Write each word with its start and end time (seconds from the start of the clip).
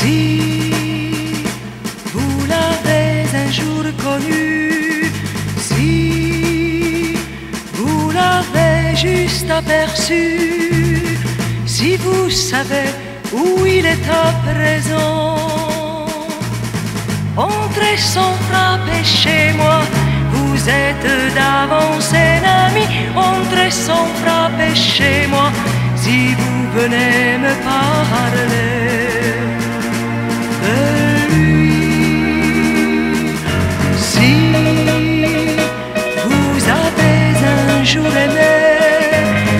Si 0.00 1.44
vous 2.14 2.46
l'avez 2.52 3.26
un 3.44 3.50
jour 3.52 3.84
connu, 4.02 5.12
si 5.58 7.16
vous 7.74 8.10
l'avez 8.10 8.96
juste 8.96 9.50
aperçu, 9.50 11.18
si 11.66 11.96
vous 11.98 12.30
savez 12.30 12.88
où 13.32 13.66
il 13.66 13.84
est 13.84 14.08
à 14.24 14.32
présent, 14.48 15.36
entrez 17.36 17.98
sans 17.98 18.34
frapper 18.48 19.04
chez 19.04 19.52
moi. 19.52 19.80
Vous 20.32 20.68
êtes 20.68 21.34
d'avance 21.34 22.12
un 22.14 22.42
ami, 22.66 22.86
entrez 23.14 23.70
sans 23.70 24.06
frapper 24.22 24.74
chez 24.74 25.26
moi. 25.26 25.50
Si 25.94 26.34
vous 26.38 26.58
venez 26.78 27.36
me 27.44 27.52
parler 27.70 28.79
un 37.80 37.84
jour 37.84 38.12
aimé, 38.24 38.56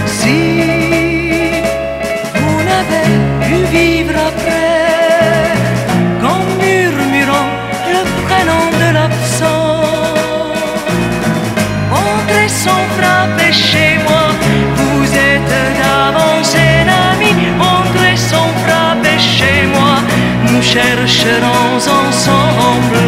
si 0.07 0.41
vous 2.35 2.59
n'avez 2.69 3.11
pu 3.45 3.57
vivre 3.77 4.17
après, 4.31 5.55
qu'en 6.21 6.43
murmurant 6.63 7.51
le 7.95 8.03
prénom 8.27 8.65
de 8.83 8.89
l'absent, 8.97 9.81
entrez 12.05 12.49
sans 12.49 12.85
frapper 12.99 13.53
chez 13.53 13.93
moi, 14.07 14.27
vous 14.81 15.07
êtes 15.31 15.55
d'avance 15.79 16.55
un 16.55 16.89
ami, 17.11 17.33
entrez 17.59 18.17
sans 18.17 18.51
frapper 18.65 19.19
chez 19.19 19.67
moi, 19.75 19.95
nous 20.51 20.63
chercherons 20.63 21.77
ensemble 22.01 23.01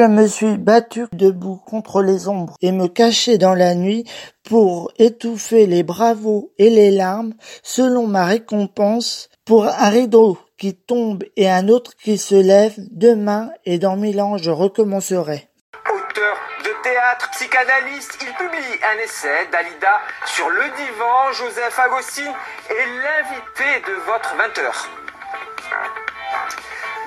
je 0.00 0.06
me 0.06 0.26
suis 0.26 0.56
battu 0.56 1.04
debout 1.12 1.60
contre 1.66 2.00
les 2.00 2.26
ombres 2.26 2.54
et 2.62 2.72
me 2.72 2.88
caché 2.88 3.36
dans 3.36 3.52
la 3.52 3.74
nuit 3.74 4.04
pour 4.48 4.90
étouffer 4.98 5.66
les 5.66 5.82
bravos 5.82 6.54
et 6.56 6.70
les 6.70 6.90
larmes, 6.90 7.34
selon 7.62 8.06
ma 8.06 8.24
récompense, 8.24 9.28
pour 9.44 9.66
un 9.66 9.90
rideau 9.90 10.38
qui 10.56 10.74
tombe 10.74 11.24
et 11.36 11.50
un 11.50 11.68
autre 11.68 11.92
qui 12.02 12.16
se 12.16 12.34
lève, 12.34 12.72
demain 12.78 13.50
et 13.66 13.78
dans 13.78 13.96
mille 13.96 14.22
ans 14.22 14.38
je 14.38 14.50
recommencerai. 14.50 15.50
Auteur 15.92 16.36
de 16.64 16.82
théâtre, 16.82 17.28
psychanalyste, 17.32 18.16
il 18.22 18.32
publie 18.38 18.80
un 18.82 19.04
essai, 19.04 19.48
Dalida, 19.52 20.00
sur 20.24 20.48
le 20.48 20.62
divan, 20.78 21.30
Joseph 21.34 21.78
Agostine 21.78 22.32
est 22.70 22.86
l'invité 23.02 23.86
de 23.86 23.92
votre 24.06 24.34
20h. 24.34 26.09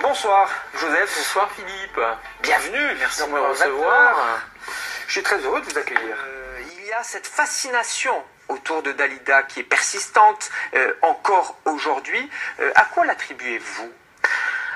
Bonsoir, 0.03 0.49
Joseph. 0.73 1.15
Bonsoir 1.15 1.49
Philippe. 1.53 1.99
Bienvenue. 2.41 2.95
Merci 2.99 3.21
de 3.21 3.27
me 3.29 3.39
recevoir. 3.39 4.11
20h. 4.11 4.73
Je 5.07 5.11
suis 5.13 5.23
très 5.23 5.37
heureux 5.37 5.61
de 5.61 5.65
vous 5.65 5.77
accueillir. 5.77 6.17
Euh, 6.27 6.61
il 6.77 6.87
y 6.87 6.91
a 6.91 7.01
cette 7.03 7.25
fascination 7.25 8.21
autour 8.49 8.83
de 8.83 8.91
Dalida 8.91 9.43
qui 9.43 9.61
est 9.61 9.63
persistante 9.63 10.51
euh, 10.75 10.93
encore 11.03 11.57
aujourd'hui. 11.63 12.29
Euh, 12.59 12.69
à 12.75 12.83
quoi 12.83 13.05
l'attribuez-vous? 13.05 13.93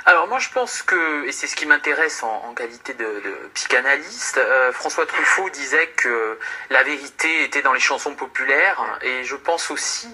Alors 0.09 0.25
moi 0.29 0.40
je 0.40 0.47
pense 0.47 0.84
que, 0.84 1.25
et 1.25 1.34
c'est 1.34 1.47
ce 1.47 1.56
qui 1.57 1.66
m'intéresse 1.66 2.23
en, 2.23 2.53
qualité 2.53 2.94
de, 2.94 3.06
psychanalyste, 3.53 4.38
euh, 4.38 4.72
François 4.72 5.06
Truffaut 5.06 5.50
disait 5.50 5.88
que 5.97 6.40
la 6.69 6.81
vérité 6.84 7.44
était 7.44 7.62
dans 7.62 7.73
les 7.73 7.81
chansons 7.81 8.16
populaires 8.16 8.81
et 9.01 9.25
je 9.25 9.35
pense 9.35 9.69
aussi 9.69 10.07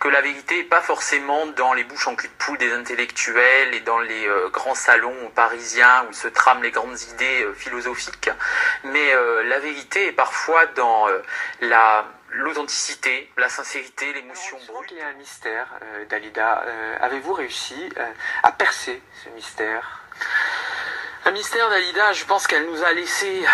que 0.00 0.08
la 0.08 0.20
vérité 0.20 0.58
n'est 0.58 0.64
pas 0.64 0.82
forcément 0.82 1.46
dans 1.46 1.72
les 1.72 1.84
bouches 1.84 2.08
en 2.08 2.14
cul 2.14 2.28
de 2.28 2.32
poule 2.34 2.58
des 2.58 2.74
intellectuels 2.74 3.72
et 3.72 3.80
dans 3.80 4.00
les 4.00 4.28
euh, 4.28 4.50
grands 4.50 4.74
salons 4.74 5.30
parisiens 5.34 6.04
où 6.10 6.12
se 6.12 6.28
trament 6.28 6.62
les 6.62 6.70
grandes 6.70 7.00
idées 7.14 7.44
euh, 7.44 7.54
philosophiques, 7.54 8.28
mais 8.84 9.14
la 9.44 9.58
vérité 9.60 10.08
est 10.08 10.12
parfois 10.12 10.66
dans 10.66 11.06
la 11.62 12.04
l'authenticité, 12.38 13.30
la 13.36 13.48
sincérité, 13.48 14.12
l'émotion 14.12 14.56
brute. 14.68 14.88
qu'il 14.88 14.98
y 14.98 15.02
a 15.02 15.08
un 15.08 15.12
mystère, 15.14 15.66
euh, 15.82 16.04
Dalida. 16.06 16.62
Euh, 16.66 16.96
Avez-vous 17.00 17.32
réussi 17.34 17.74
euh, 17.98 18.06
à 18.42 18.52
percer 18.52 19.02
ce 19.24 19.28
mystère? 19.30 20.00
Un 21.24 21.32
mystère 21.32 21.68
Dalida, 21.68 22.12
je 22.12 22.24
pense 22.24 22.46
qu'elle 22.46 22.64
nous 22.70 22.82
a 22.84 22.92
laissé 22.92 23.44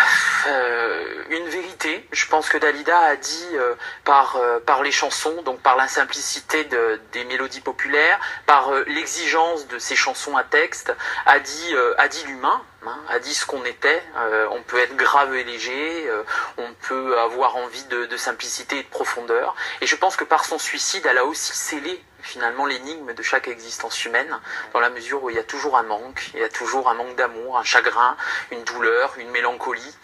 euh, 0.47 1.23
une 1.29 1.47
vérité. 1.49 2.07
Je 2.11 2.25
pense 2.27 2.47
que 2.47 2.57
Dalida 2.57 2.97
a 2.97 3.15
dit 3.15 3.49
euh, 3.53 3.73
par, 4.05 4.35
euh, 4.37 4.59
par 4.59 4.83
les 4.83 4.91
chansons, 4.91 5.41
donc 5.41 5.59
par 5.61 5.75
la 5.75 5.87
simplicité 5.87 6.63
de- 6.65 7.01
des 7.11 7.25
mélodies 7.25 7.61
populaires, 7.61 8.19
par 8.45 8.71
l'exigence 8.87 9.67
de 9.67 9.79
ces 9.79 9.95
chansons 9.95 10.37
à 10.37 10.43
texte, 10.43 10.95
a 11.25 11.39
dit, 11.39 11.75
a 11.97 12.07
dit 12.07 12.23
l'humain, 12.27 12.61
hein, 12.87 13.19
dit 13.19 13.33
ce 13.33 13.45
qu'on 13.45 13.63
était. 13.65 14.01
Euh, 14.17 14.47
on 14.51 14.61
peut 14.61 14.79
être 14.79 14.95
grave 14.95 15.35
et 15.35 15.43
léger, 15.43 16.07
euh, 16.07 16.23
on 16.57 16.73
peut 16.87 17.17
avoir 17.19 17.55
envie 17.57 17.83
de, 17.85 18.05
de 18.05 18.17
simplicité 18.17 18.79
et 18.79 18.83
de 18.83 18.89
profondeur. 18.89 19.55
Et 19.81 19.87
je 19.87 19.95
pense 19.95 20.15
que 20.15 20.23
par 20.23 20.45
son 20.45 20.59
suicide, 20.59 21.05
elle 21.05 21.17
a 21.17 21.25
aussi 21.25 21.53
scellé 21.53 22.03
finalement 22.21 22.65
l'énigme 22.65 23.13
de 23.13 23.21
chaque 23.21 23.47
existence 23.47 24.03
humaine, 24.03 24.39
dans 24.73 24.79
la 24.79 24.89
mesure 24.89 25.23
où 25.23 25.29
il 25.29 25.35
y 25.35 25.39
a 25.39 25.43
toujours 25.43 25.77
un 25.77 25.83
manque, 25.83 26.31
il 26.33 26.39
y 26.39 26.43
a 26.43 26.49
toujours 26.49 26.89
un 26.89 26.95
manque 26.95 27.15
d'amour, 27.15 27.57
un 27.57 27.63
chagrin, 27.63 28.17
une 28.51 28.63
douleur, 28.63 29.13
une 29.17 29.29
mélancolie. 29.29 29.95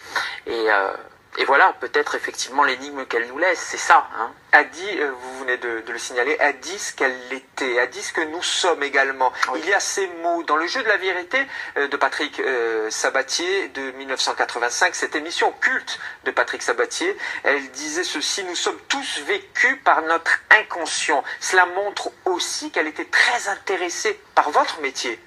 Et, 0.46 0.70
euh, 0.70 0.92
et 1.38 1.46
voilà, 1.46 1.74
peut-être 1.80 2.14
effectivement 2.14 2.62
l'énigme 2.62 3.06
qu'elle 3.06 3.26
nous 3.26 3.38
laisse, 3.38 3.58
c'est 3.58 3.78
ça. 3.78 4.06
Hein. 4.18 4.32
a 4.52 4.64
dit, 4.64 4.98
euh, 4.98 5.10
vous 5.18 5.38
venez 5.38 5.56
de, 5.56 5.80
de 5.80 5.92
le 5.92 5.98
signaler, 5.98 6.38
a 6.38 6.52
dit 6.52 6.78
ce 6.78 6.92
qu'elle 6.92 7.16
était, 7.32 7.78
a 7.80 7.86
dit 7.86 8.02
ce 8.02 8.12
que 8.12 8.20
nous 8.20 8.42
sommes 8.42 8.82
également. 8.82 9.32
Oui. 9.50 9.60
Il 9.62 9.70
y 9.70 9.72
a 9.72 9.80
ces 9.80 10.06
mots 10.22 10.42
dans 10.42 10.56
le 10.56 10.66
jeu 10.66 10.82
de 10.82 10.88
la 10.88 10.98
vérité 10.98 11.38
euh, 11.78 11.88
de 11.88 11.96
Patrick 11.96 12.38
euh, 12.38 12.90
Sabatier 12.90 13.68
de 13.68 13.92
1985, 13.92 14.94
cette 14.94 15.16
émission 15.16 15.52
culte 15.58 15.98
de 16.24 16.32
Patrick 16.32 16.62
Sabatier, 16.62 17.16
elle 17.44 17.70
disait 17.70 18.04
ceci, 18.04 18.44
nous 18.44 18.56
sommes 18.56 18.78
tous 18.88 19.20
vécus 19.26 19.78
par 19.84 20.02
notre 20.02 20.38
inconscient. 20.60 21.24
Cela 21.40 21.64
montre 21.64 22.10
aussi 22.26 22.70
qu'elle 22.70 22.88
était 22.88 23.06
très 23.06 23.48
intéressée 23.48 24.20
par 24.34 24.50
votre 24.50 24.82
métier. 24.82 25.18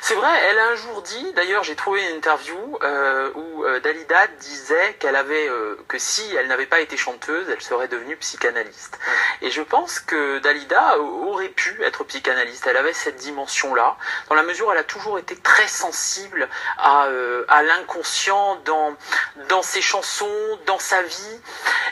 C'est 0.00 0.14
vrai, 0.14 0.30
elle 0.48 0.58
a 0.58 0.68
un 0.68 0.74
jour 0.76 1.02
dit, 1.02 1.32
d'ailleurs 1.34 1.64
j'ai 1.64 1.74
trouvé 1.74 2.00
une 2.08 2.16
interview 2.16 2.78
euh, 2.82 3.30
où 3.34 3.64
euh, 3.64 3.80
Dalida 3.80 4.26
disait 4.38 4.94
qu'elle 5.00 5.16
avait 5.16 5.48
euh, 5.48 5.76
que 5.88 5.98
si 5.98 6.22
elle 6.36 6.46
n'avait 6.46 6.66
pas 6.66 6.80
été 6.80 6.96
chanteuse, 6.96 7.48
elle 7.50 7.60
serait 7.60 7.88
devenue 7.88 8.16
psychanalyste. 8.16 8.98
Et 9.42 9.50
je 9.50 9.62
pense 9.62 9.98
que 9.98 10.38
Dalida 10.38 10.98
aurait 10.98 11.48
pu 11.48 11.82
être 11.82 12.04
psychanalyste. 12.04 12.66
Elle 12.66 12.76
avait 12.76 12.92
cette 12.92 13.16
dimension-là, 13.16 13.96
dans 14.28 14.34
la 14.34 14.42
mesure 14.42 14.68
où 14.68 14.72
elle 14.72 14.78
a 14.78 14.84
toujours 14.84 15.18
été 15.18 15.36
très 15.36 15.66
sensible 15.66 16.48
à, 16.78 17.06
euh, 17.06 17.44
à 17.48 17.62
l'inconscient 17.62 18.56
dans 18.64 18.96
dans 19.48 19.62
ses 19.62 19.82
chansons, 19.82 20.58
dans 20.66 20.78
sa 20.78 21.02
vie. 21.02 21.40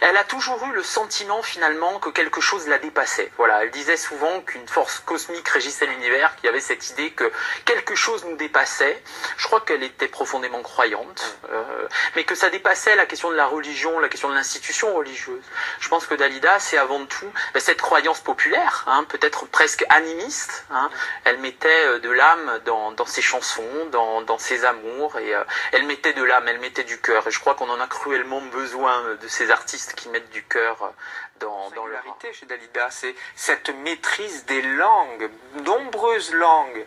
Elle 0.00 0.16
a 0.16 0.24
toujours 0.24 0.64
eu 0.66 0.72
le 0.72 0.82
sentiment 0.82 1.42
finalement 1.42 1.98
que 1.98 2.10
quelque 2.10 2.40
chose 2.40 2.66
la 2.68 2.78
dépassait. 2.78 3.30
Voilà, 3.36 3.64
elle 3.64 3.70
disait 3.70 3.96
souvent 3.96 4.40
qu'une 4.40 4.66
force 4.68 5.00
cosmique 5.00 5.48
régissait 5.48 5.86
l'univers, 5.86 6.34
qu'il 6.36 6.46
y 6.46 6.48
avait 6.48 6.60
cette 6.60 6.90
idée 6.90 7.10
que 7.10 7.30
quelque 7.64 7.94
chose 7.94 8.24
nous 8.24 8.36
dépassait. 8.36 9.02
Je 9.36 9.46
crois 9.46 9.60
qu'elle 9.60 9.82
était 9.82 10.08
profondément 10.08 10.62
croyante, 10.62 11.38
euh, 11.50 11.88
mais 12.16 12.24
que 12.24 12.34
ça 12.34 12.50
dépassait 12.50 12.96
la 12.96 13.06
question 13.06 13.30
de 13.30 13.36
la 13.36 13.46
religion, 13.46 13.98
la 13.98 14.08
question 14.08 14.28
de 14.28 14.34
l'institution 14.34 14.94
religieuse. 14.94 15.42
Je 15.80 15.88
pense 15.88 16.06
que 16.06 16.14
Dalida, 16.14 16.58
c'est 16.58 16.78
avant 16.78 17.04
tout 17.06 17.30
ben, 17.52 17.60
cette 17.60 17.80
croyance 17.80 18.20
populaire, 18.20 18.84
hein, 18.86 19.04
peut-être 19.08 19.46
presque 19.46 19.84
animiste. 19.88 20.66
Hein. 20.70 20.90
Elle 21.24 21.38
mettait 21.38 21.86
euh, 21.86 21.98
de 21.98 22.10
l'âme 22.10 22.60
dans, 22.64 22.92
dans 22.92 23.06
ses 23.06 23.22
chansons, 23.22 23.86
dans, 23.90 24.22
dans 24.22 24.38
ses 24.38 24.64
amours, 24.64 25.18
et 25.18 25.34
euh, 25.34 25.44
elle 25.72 25.86
mettait 25.86 26.12
de 26.12 26.22
l'âme, 26.22 26.48
elle 26.48 26.60
mettait 26.60 26.84
du 26.84 27.00
cœur. 27.00 27.26
Et 27.26 27.30
je 27.30 27.40
crois 27.40 27.54
qu'on 27.54 27.70
en 27.70 27.80
a 27.80 27.86
cruellement 27.86 28.40
besoin 28.40 29.02
de 29.20 29.28
ces 29.28 29.50
artistes 29.50 29.94
qui 29.94 30.08
mettent 30.08 30.30
du 30.30 30.44
cœur 30.44 30.92
dans, 31.40 31.70
dans 31.70 31.86
leur 31.86 32.02
chez 32.32 32.46
Dalida, 32.46 32.90
c'est 32.90 33.14
cette 33.36 33.70
maîtrise 33.82 34.44
des 34.46 34.62
langues, 34.62 35.30
nombreuses 35.64 36.32
langues, 36.32 36.86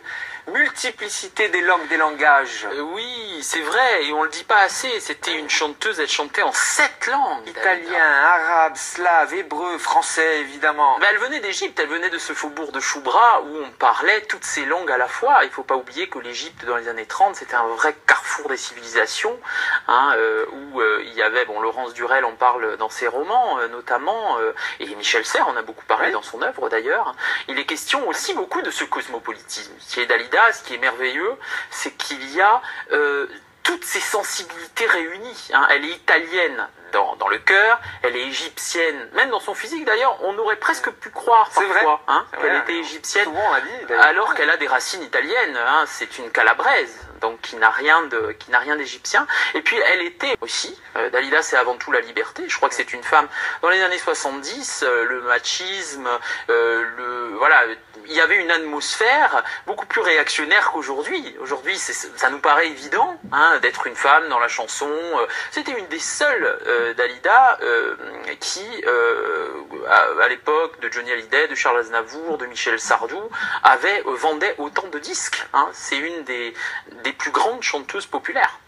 multiplicité 0.52 1.48
des 1.48 1.60
langues, 1.60 1.86
des 1.88 1.96
langages. 1.96 2.66
Euh, 2.72 2.80
oui, 2.80 3.38
c'est 3.42 3.60
vrai, 3.60 4.04
et 4.04 4.12
on 4.12 4.22
le 4.22 4.28
dit 4.30 4.44
pas 4.44 4.60
assez. 4.60 5.00
C'était 5.00 5.34
une 5.36 5.48
chanteuse, 5.50 6.00
elle 6.00 6.08
chantait 6.08 6.42
en 6.42 6.52
sept 6.52 7.06
langues. 7.06 7.46
Italien, 7.48 8.04
arabe, 8.04 8.76
slave, 8.76 9.34
hébreu, 9.34 9.78
français, 9.78 10.40
évidemment. 10.40 10.98
Mais 10.98 11.06
elle 11.10 11.18
venait 11.18 11.40
d'Égypte, 11.40 11.78
elle 11.80 11.88
venait 11.88 12.10
de 12.10 12.18
ce 12.18 12.32
faubourg 12.32 12.72
de 12.72 12.80
Choubra 12.80 13.42
où 13.42 13.56
on 13.64 13.70
parlait 13.72 14.22
toutes 14.22 14.44
ces 14.44 14.64
langues 14.64 14.90
à 14.90 14.96
la 14.96 15.08
fois. 15.08 15.44
Il 15.44 15.50
faut 15.50 15.62
pas 15.62 15.76
oublier 15.76 16.08
que 16.08 16.18
l'Égypte 16.18 16.64
dans 16.64 16.76
les 16.76 16.88
années 16.88 17.06
30 17.06 17.36
c'était 17.36 17.54
un 17.56 17.66
vrai 17.66 17.94
carrefour 18.06 18.48
des 18.48 18.56
civilisations, 18.56 19.38
hein, 19.88 20.12
euh, 20.16 20.46
où 20.52 20.80
euh, 20.80 21.02
il 21.04 21.14
y 21.14 21.22
avait, 21.22 21.44
bon, 21.44 21.60
Laurence 21.60 21.92
Durel 21.94 22.24
en 22.24 22.32
parle 22.32 22.76
dans 22.76 22.88
ses 22.90 23.06
romans 23.08 23.58
notamment, 23.70 24.38
et 24.80 24.94
Michel 24.94 25.24
Serres 25.24 25.48
en 25.48 25.56
a 25.56 25.62
beaucoup 25.62 25.84
parlé 25.84 26.06
Oui. 26.06 26.12
dans 26.12 26.22
son 26.22 26.40
œuvre 26.42 26.68
d'ailleurs. 26.68 27.14
Il 27.48 27.58
est 27.58 27.64
question 27.64 28.06
aussi 28.08 28.34
beaucoup 28.34 28.62
de 28.62 28.70
ce 28.70 28.84
cosmopolitisme. 28.84 29.72
Chez 29.88 30.06
Dalida, 30.06 30.37
ce 30.52 30.62
qui 30.64 30.74
est 30.74 30.78
merveilleux, 30.78 31.36
c'est 31.70 31.92
qu'il 31.92 32.30
y 32.34 32.40
a 32.40 32.60
euh, 32.92 33.26
toutes 33.62 33.84
ces 33.84 34.00
sensibilités 34.00 34.86
réunies. 34.86 35.50
hein. 35.52 35.66
Elle 35.70 35.84
est 35.84 35.88
italienne 35.90 36.68
dans, 36.92 37.16
dans 37.16 37.28
le 37.28 37.38
cœur, 37.38 37.78
elle 38.02 38.16
est 38.16 38.28
égyptienne, 38.28 39.10
même 39.12 39.28
dans 39.28 39.40
son 39.40 39.54
physique 39.54 39.84
d'ailleurs, 39.84 40.16
on 40.24 40.38
aurait 40.38 40.56
presque 40.56 40.90
pu 40.90 41.10
croire 41.10 41.50
parfois 41.50 42.00
hein, 42.08 42.24
qu'elle 42.40 42.56
était 42.56 42.76
égyptienne, 42.78 43.28
on 43.28 43.54
dit. 43.60 43.92
alors 44.00 44.34
qu'elle 44.34 44.48
a 44.48 44.56
des 44.56 44.66
racines 44.66 45.02
italiennes. 45.02 45.56
hein. 45.56 45.84
C'est 45.86 46.16
une 46.18 46.30
calabraise, 46.30 47.07
donc 47.20 47.40
qui 47.40 47.56
n'a 47.56 47.70
rien 47.70 48.02
de, 48.02 48.32
qui 48.38 48.50
n'a 48.50 48.58
rien 48.58 48.76
d'égyptien. 48.76 49.26
Et 49.54 49.62
puis 49.62 49.76
elle 49.76 50.02
était 50.02 50.34
aussi, 50.40 50.76
euh, 50.96 51.10
Dalida, 51.10 51.42
c'est 51.42 51.56
avant 51.56 51.76
tout 51.76 51.92
la 51.92 52.00
liberté. 52.00 52.44
Je 52.48 52.56
crois 52.56 52.68
que 52.68 52.74
c'est 52.74 52.92
une 52.92 53.02
femme 53.02 53.28
dans 53.62 53.70
les 53.70 53.82
années 53.82 53.98
70, 53.98 54.84
euh, 54.86 55.04
le 55.04 55.22
machisme, 55.22 56.08
euh, 56.50 57.34
voilà, 57.38 57.64
il 58.06 58.12
y 58.12 58.20
avait 58.20 58.36
une 58.36 58.50
atmosphère 58.50 59.44
beaucoup 59.66 59.86
plus 59.86 60.00
réactionnaire 60.00 60.70
qu'aujourd'hui. 60.72 61.36
Aujourd'hui, 61.40 61.76
ça 61.78 62.30
nous 62.30 62.38
paraît 62.38 62.68
évident 62.68 63.20
hein, 63.32 63.58
d'être 63.60 63.86
une 63.86 63.96
femme 63.96 64.28
dans 64.28 64.38
la 64.38 64.48
chanson. 64.48 64.90
C'était 65.50 65.72
une 65.72 65.86
des 65.88 65.98
seules 65.98 66.94
Dalida 66.96 67.58
qui, 68.40 68.84
à, 69.88 70.28
l'époque 70.28 70.80
de 70.80 70.90
Johnny 70.90 71.12
Hallyday, 71.12 71.48
de 71.48 71.54
Charles 71.54 71.80
Aznavour, 71.80 72.38
de 72.38 72.46
Michel 72.46 72.80
Sardou, 72.80 73.20
avait 73.62 74.02
vendait 74.06 74.54
autant 74.56 74.88
de 74.88 74.98
disques. 74.98 75.46
hein. 75.52 75.68
C'est 75.72 75.98
une 75.98 76.24
des 76.24 76.54
plus 77.12 77.30
grandes 77.30 77.62
chanteuses 77.62 78.06
populaires. 78.06 78.58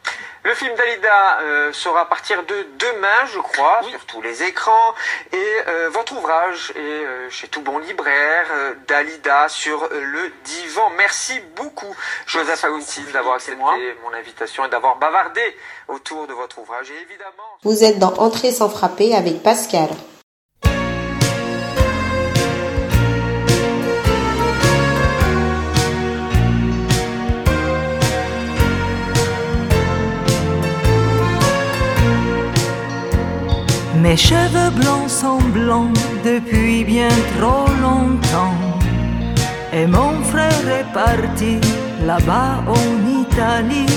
Le 0.42 0.54
film 0.54 0.74
Dalida 0.74 1.40
euh, 1.42 1.72
sera 1.74 2.00
à 2.00 2.04
partir 2.06 2.42
de 2.44 2.66
demain, 2.78 3.26
je 3.30 3.38
crois, 3.40 3.80
Oui. 3.84 3.90
sur 3.90 4.06
tous 4.06 4.22
les 4.22 4.42
écrans. 4.42 4.94
Et 5.34 5.36
euh, 5.68 5.90
votre 5.90 6.14
ouvrage 6.16 6.72
est 6.76 6.78
euh, 6.78 7.28
chez 7.28 7.48
tout 7.48 7.60
bon 7.60 7.76
libraire, 7.78 8.46
euh, 8.52 8.74
Dalida 8.88 9.50
sur 9.50 9.86
le 9.90 10.32
divan. 10.44 10.90
Merci 10.96 11.40
beaucoup, 11.56 11.94
Joseph 12.26 12.64
beaucoup, 12.64 13.12
d'avoir 13.12 13.34
accepté 13.34 13.56
moi. 13.60 13.74
mon 14.02 14.14
invitation 14.16 14.64
et 14.64 14.70
d'avoir 14.70 14.96
bavardé 14.96 15.42
autour 15.88 16.26
de 16.26 16.32
votre 16.32 16.58
ouvrage. 16.58 16.90
Et 16.90 17.02
évidemment... 17.02 17.58
Vous 17.62 17.84
êtes 17.84 17.98
dans 17.98 18.14
Entrée 18.14 18.50
sans 18.52 18.70
frapper 18.70 19.14
avec 19.14 19.42
Pascal. 19.42 19.90
Mes 34.02 34.16
cheveux 34.16 34.70
blancs 34.76 35.10
sont 35.10 35.42
blancs 35.52 35.94
depuis 36.24 36.84
bien 36.84 37.14
trop 37.38 37.66
longtemps. 37.82 38.56
Et 39.74 39.86
mon 39.86 40.22
frère 40.22 40.66
est 40.80 40.90
parti 40.94 41.58
là-bas 42.06 42.64
en 42.66 43.20
Italie. 43.22 43.94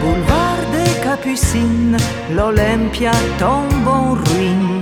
Boulevard 0.00 0.62
des 0.72 0.92
Capucines, 1.02 1.96
l'Olympia 2.34 3.12
tombe 3.38 3.88
en 3.88 4.12
ruine. 4.12 4.80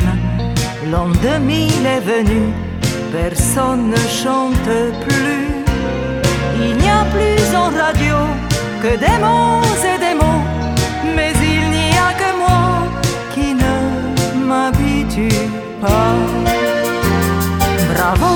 L'an 0.90 1.08
2000 1.22 1.86
est 1.86 2.00
venu, 2.00 2.52
personne 3.10 3.90
ne 3.90 4.02
chante 4.22 4.70
plus. 5.06 5.48
Il 6.60 6.76
n'y 6.76 6.90
a 6.90 7.04
plus 7.16 7.56
en 7.56 7.70
radio 7.84 8.16
que 8.82 8.96
des 8.98 9.18
mots 9.24 9.62
et 9.92 9.98
des 9.98 10.14
mots, 10.14 10.44
m'habitue 14.48 15.28
pas. 15.82 16.16
Bravo, 17.92 18.32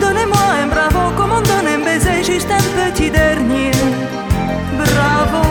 donnez-moi 0.00 0.44
un 0.62 0.68
bravo, 0.74 1.02
comme 1.16 1.32
on 1.38 1.42
donne 1.50 1.68
un 1.76 1.82
baiser, 1.86 2.22
juste 2.24 2.50
un 2.60 2.66
petit 2.78 3.10
dernier. 3.10 3.70
Bravo, 4.82 5.44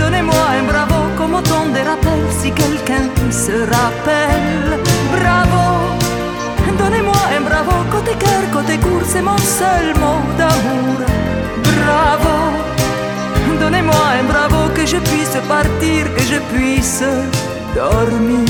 donnez-moi 0.00 0.42
un 0.58 0.64
bravo, 0.72 1.00
comme 1.18 1.34
autant 1.34 1.66
de 1.74 1.80
rappels 1.90 2.30
si 2.40 2.50
quelqu'un 2.60 3.06
se 3.30 3.56
rappelle. 3.76 4.70
Bravo. 5.16 5.64
Donnez-moi 6.78 7.22
un 7.36 7.42
bravo, 7.48 7.76
côté 7.90 8.12
cœur, 8.22 8.42
côté 8.52 8.76
court, 8.78 9.06
c'est 9.12 9.22
mon 9.22 9.38
seul 9.38 9.86
mot 10.02 10.22
d'amour. 10.38 10.98
Bravo, 11.70 12.36
donnez-moi 13.60 14.02
un 14.20 14.24
bravo, 14.32 14.60
que 14.76 14.84
je 14.86 14.98
puisse 15.08 15.38
partir, 15.48 16.02
que 16.14 16.22
je 16.32 16.38
puisse 16.52 17.02
dormir. 17.76 18.48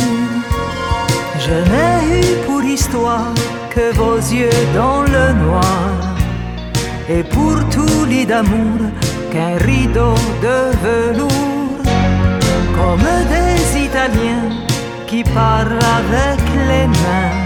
Je 1.44 1.56
n'ai 1.70 1.96
eu 2.19 2.27
pour 2.46 2.62
histoire 2.62 3.34
que 3.74 3.86
vos 4.01 4.19
yeux 4.39 4.62
dans 4.81 5.03
le 5.15 5.27
noir, 5.44 5.89
et 7.15 7.22
pour 7.34 7.56
tout 7.74 8.05
lit 8.12 8.27
d'amour 8.32 8.79
qu'un 9.32 9.55
rideau 9.70 10.17
de 10.46 10.58
velours, 10.84 11.82
comme 12.79 13.08
des 13.34 13.60
Italiens 13.86 14.48
qui 15.08 15.20
parlent 15.41 15.84
avec 16.01 16.41
les 16.70 16.86
mains. 17.03 17.36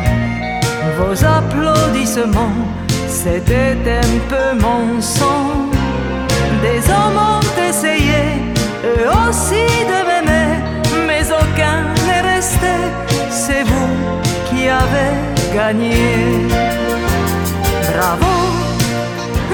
Vos 0.99 1.17
applaudissements, 1.39 2.63
c'était 3.21 3.79
un 4.05 4.13
peu 4.31 4.49
mon 4.67 5.01
sang. 5.01 5.51
Des 6.65 6.81
hommes 6.97 7.21
ont 7.35 7.51
essayé, 7.69 8.23
eux 8.91 9.09
aussi 9.23 9.65
de 9.93 10.01
C'est 13.31 13.63
vous 13.63 13.91
qui 14.49 14.69
avez 14.69 15.13
gagné. 15.55 16.49
Bravo, 17.93 18.35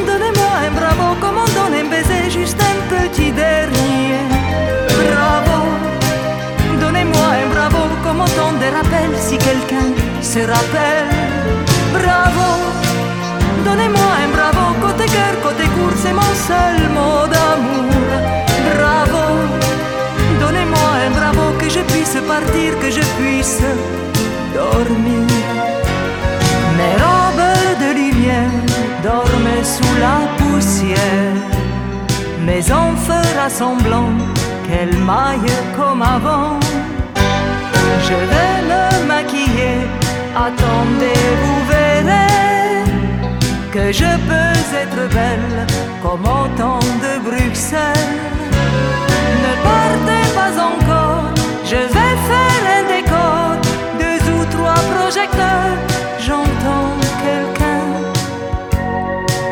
donnez-moi 0.07 0.53
un 0.67 0.73
bravo, 0.79 1.15
comme 1.21 1.39
on 1.45 1.49
donne 1.57 1.81
un 1.81 1.89
baiser, 1.89 2.31
juste 2.31 2.61
un 2.61 2.79
petit 2.95 3.33
dernier. 3.33 4.21
Bravo. 5.03 5.57
Donnez-moi 6.81 7.29
un 7.43 7.49
bravo 7.55 7.83
comme 8.05 8.21
autant 8.21 8.53
de 8.53 8.67
rappels 8.77 9.17
si 9.19 9.37
quelqu'un 9.39 9.89
se 10.21 10.41
rappelle. 10.41 11.09
Bravo, 11.93 12.49
donnez-moi 13.65 14.09
un 14.25 14.29
bravo 14.37 14.75
côté 14.81 15.07
cœur, 15.07 15.35
côté 15.43 15.65
court, 15.75 15.97
c'est 16.03 16.13
mon 16.13 16.33
seul 16.49 16.89
mot 16.97 17.27
d'amour. 17.33 18.07
Bravo, 18.75 19.06
puisse 22.07 22.23
partir, 22.27 22.79
que 22.81 22.91
je 22.91 23.01
puisse 23.19 23.61
dormir. 24.55 25.27
Mes 26.79 26.95
robes 27.05 27.55
de 27.83 27.91
lumière 28.01 28.51
dormait 29.03 29.65
sous 29.65 29.95
la 30.01 30.19
poussière. 30.39 31.37
Mais 32.45 32.63
on 32.71 32.97
fera 32.97 33.49
semblant 33.49 34.13
qu'elle 34.67 34.97
maille 34.99 35.57
comme 35.77 36.03
avant. 36.03 36.61
Je 38.09 38.19
vais 38.33 38.57
me 38.71 39.07
maquiller, 39.07 39.79
attendez, 40.47 41.23
vous 41.43 41.61
verrez 41.75 42.85
que 43.73 43.93
je 43.93 44.11
peux 44.29 44.57
être 44.83 45.03
belle 45.13 45.67
comme 46.03 46.25
au 46.25 46.47
temps 46.57 46.87
de 47.05 47.13
Bruxelles. 47.29 48.15
Ne 49.45 49.53
partez 49.71 50.27
pas 50.39 50.55
encore, 50.71 50.86
je 51.71 51.77
vais 51.95 52.17
faire 52.29 52.63
un 52.77 52.85
décor, 52.95 53.57
deux 54.03 54.23
ou 54.35 54.41
trois 54.55 54.81
projecteurs, 54.95 55.77
j'entends 56.27 56.95
quelqu'un 57.25 57.87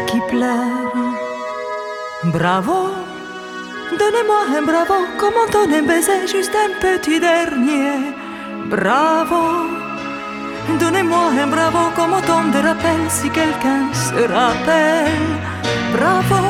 qui 0.07 0.21
pleure. 0.31 0.95
Bravo, 2.25 2.79
donnez-moi 4.01 4.41
un 4.57 4.63
bravo, 4.63 4.99
comment 5.19 5.47
on 5.55 5.73
un 5.79 5.83
baiser, 5.83 6.27
juste 6.27 6.57
un 6.65 6.73
petit 6.85 7.19
dernier. 7.19 8.15
Bravo, 8.67 9.43
donnez-moi 10.81 11.25
un 11.43 11.49
bravo, 11.49 11.91
comme 11.97 12.13
autant 12.13 12.45
de 12.55 12.59
rappel 12.69 13.03
si 13.09 13.29
quelqu'un 13.29 13.85
se 13.93 14.21
rappelle. 14.33 15.27
Bravo, 15.97 16.43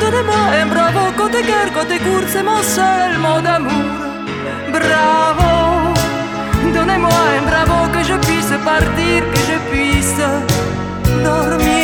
donnez-moi 0.00 0.42
un 0.60 0.66
bravo, 0.66 1.02
côté 1.16 1.42
cœur, 1.42 1.68
côté 1.74 1.98
court, 1.98 2.28
c'est 2.28 2.44
mon 2.44 2.62
seul 2.62 3.18
mot 3.18 3.40
d'amour. 3.42 4.03
Bravo, 4.72 5.92
donnez-moi 6.72 7.10
un 7.38 7.44
bravo, 7.46 7.88
que 7.92 8.02
je 8.04 8.14
puisse 8.26 8.56
partir, 8.64 9.22
que 9.32 9.40
je 9.48 9.58
puisse 9.70 10.22
dormir. 11.22 11.83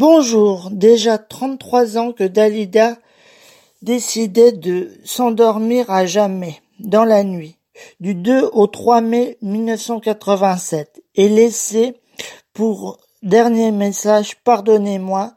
Bonjour, 0.00 0.70
déjà 0.70 1.18
33 1.18 1.98
ans 1.98 2.12
que 2.12 2.24
Dalida 2.24 2.96
décidait 3.82 4.52
de 4.52 4.92
s'endormir 5.04 5.90
à 5.90 6.06
jamais 6.06 6.62
dans 6.78 7.04
la 7.04 7.22
nuit, 7.22 7.58
du 8.00 8.14
2 8.14 8.48
au 8.54 8.66
3 8.66 9.02
mai 9.02 9.36
1987, 9.42 11.02
et 11.16 11.28
laissé 11.28 11.92
pour 12.54 12.98
dernier 13.22 13.72
message 13.72 14.36
Pardonnez-moi, 14.42 15.34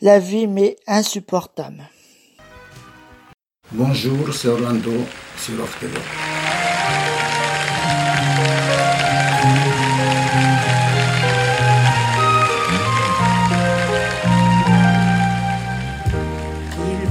la 0.00 0.18
vie 0.18 0.48
m'est 0.48 0.74
insupportable. 0.88 1.88
Bonjour, 3.70 4.34
c'est 4.34 4.48
Orlando 4.48 4.90
sur 5.38 5.62
Off 5.62 5.78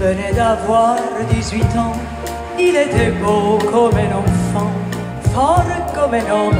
venait 0.03 0.33
d'avoir 0.33 0.97
18 1.29 1.63
ans, 1.77 1.93
il 2.59 2.75
était 2.75 3.11
beau 3.23 3.57
comme 3.71 3.95
un 4.07 4.11
enfant, 4.23 4.71
fort 5.33 5.63
comme 5.95 6.13
un 6.13 6.27
homme. 6.31 6.53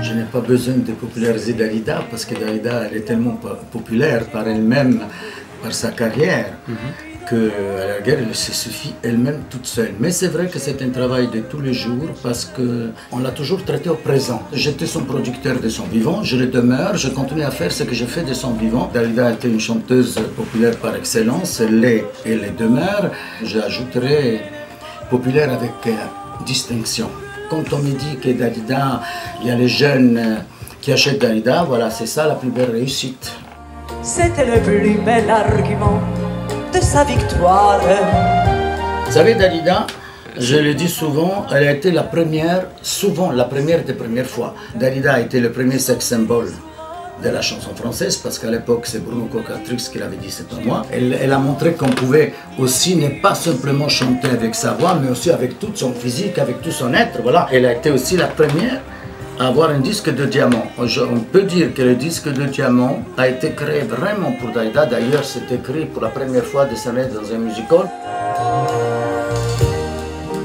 Je 0.00 0.12
n'ai 0.14 0.24
pas 0.24 0.40
besoin 0.40 0.74
de 0.76 0.92
populariser 0.92 1.54
Dalida 1.54 2.02
parce 2.10 2.24
que 2.24 2.34
Dalida 2.38 2.82
elle 2.88 2.98
est 2.98 3.06
tellement 3.10 3.32
po- 3.42 3.58
populaire 3.72 4.26
par 4.26 4.46
elle-même, 4.46 5.00
par 5.62 5.72
sa 5.72 5.90
carrière, 5.90 6.50
que 7.26 7.50
la 7.90 8.00
guerre 8.00 8.18
elle 8.20 8.34
se 8.34 8.52
suffit 8.52 8.94
elle-même 9.02 9.40
toute 9.50 9.66
seule. 9.66 9.94
Mais 10.00 10.10
c'est 10.10 10.28
vrai 10.28 10.46
que 10.46 10.58
c'est 10.58 10.80
un 10.82 10.90
travail 10.90 11.28
de 11.28 11.40
tous 11.40 11.60
les 11.60 11.74
jours 11.74 12.08
parce 12.22 12.44
que 12.44 12.90
on 13.12 13.18
l'a 13.18 13.30
toujours 13.30 13.64
traité 13.64 13.88
au 13.90 13.96
présent. 13.96 14.42
J'étais 14.52 14.86
son 14.86 15.02
producteur 15.04 15.60
de 15.60 15.68
son 15.68 15.84
vivant, 15.84 16.22
je 16.22 16.36
le 16.36 16.46
demeure, 16.46 16.96
je 16.96 17.08
continue 17.08 17.42
à 17.42 17.50
faire 17.50 17.72
ce 17.72 17.82
que 17.82 17.94
je 17.94 18.04
fais 18.04 18.22
de 18.22 18.32
son 18.32 18.52
vivant. 18.52 18.90
Dalida 18.94 19.32
était 19.32 19.48
une 19.48 19.60
chanteuse 19.60 20.18
populaire 20.36 20.76
par 20.76 20.94
excellence, 20.94 21.60
elle 21.60 21.80
l'est 21.80 22.04
et 22.24 22.32
elle 22.32 22.42
le 22.42 22.50
demeure. 22.50 23.10
J'ajouterai 23.42 24.40
populaire 25.10 25.52
avec 25.52 25.74
euh, 25.86 25.92
distinction. 26.44 27.08
Quand 27.50 27.72
on 27.72 27.78
me 27.78 27.92
dit 27.92 28.16
que 28.22 28.30
Dalida, 28.30 29.02
il 29.40 29.48
y 29.48 29.50
a 29.50 29.56
les 29.56 29.68
jeunes 29.68 30.38
qui 30.80 30.92
achètent 30.92 31.20
Dalida, 31.20 31.64
voilà, 31.64 31.90
c'est 31.90 32.06
ça 32.06 32.26
la 32.26 32.34
plus 32.34 32.50
belle 32.50 32.70
réussite. 32.70 33.32
C'était 34.02 34.46
le 34.46 34.60
plus 34.62 34.98
bel 35.04 35.28
argument 35.30 36.00
sa 36.80 37.04
victoire. 37.04 37.80
Vous 39.06 39.12
savez, 39.12 39.34
Dalida, 39.34 39.86
je 40.38 40.56
le 40.56 40.74
dis 40.74 40.88
souvent, 40.88 41.46
elle 41.54 41.66
a 41.68 41.72
été 41.72 41.90
la 41.90 42.02
première, 42.02 42.66
souvent 42.82 43.30
la 43.30 43.44
première 43.44 43.84
des 43.84 43.94
premières 43.94 44.26
fois. 44.26 44.54
Dalida 44.74 45.14
a 45.14 45.20
été 45.20 45.40
le 45.40 45.52
premier 45.52 45.78
sex 45.78 46.04
symbole 46.04 46.50
de 47.22 47.30
la 47.30 47.40
chanson 47.40 47.74
française, 47.74 48.16
parce 48.18 48.38
qu'à 48.38 48.50
l'époque, 48.50 48.84
c'est 48.84 49.02
Bruno 49.02 49.24
Cocatrix 49.24 49.88
qui 49.90 49.98
l'avait 49.98 50.16
dit, 50.16 50.30
c'est 50.30 50.48
pas 50.48 50.56
moi. 50.62 50.82
Elle, 50.92 51.16
elle 51.18 51.32
a 51.32 51.38
montré 51.38 51.72
qu'on 51.72 51.88
pouvait 51.88 52.34
aussi 52.58 52.94
ne 52.96 53.08
pas 53.22 53.34
simplement 53.34 53.88
chanter 53.88 54.28
avec 54.28 54.54
sa 54.54 54.72
voix, 54.72 54.98
mais 55.00 55.08
aussi 55.08 55.30
avec 55.30 55.58
tout 55.58 55.70
son 55.74 55.92
physique, 55.94 56.38
avec 56.38 56.60
tout 56.60 56.72
son 56.72 56.92
être. 56.92 57.22
Voilà. 57.22 57.48
Elle 57.50 57.64
a 57.64 57.72
été 57.72 57.90
aussi 57.90 58.18
la 58.18 58.26
première 58.26 58.82
avoir 59.38 59.70
un 59.70 59.80
disque 59.80 60.14
de 60.14 60.24
diamant. 60.24 60.66
On 60.78 61.20
peut 61.20 61.42
dire 61.42 61.74
que 61.74 61.82
le 61.82 61.94
disque 61.94 62.28
de 62.28 62.44
diamant 62.44 63.02
a 63.16 63.28
été 63.28 63.52
créé 63.52 63.82
vraiment 63.82 64.32
pour 64.32 64.50
Dalida. 64.50 64.86
D'ailleurs, 64.86 65.24
c'est 65.24 65.52
écrit 65.52 65.84
pour 65.86 66.02
la 66.02 66.08
première 66.08 66.44
fois 66.44 66.64
de 66.64 66.74
sa 66.74 66.92
lettre 66.92 67.20
dans 67.20 67.32
un 67.34 67.38
musical. 67.38 67.88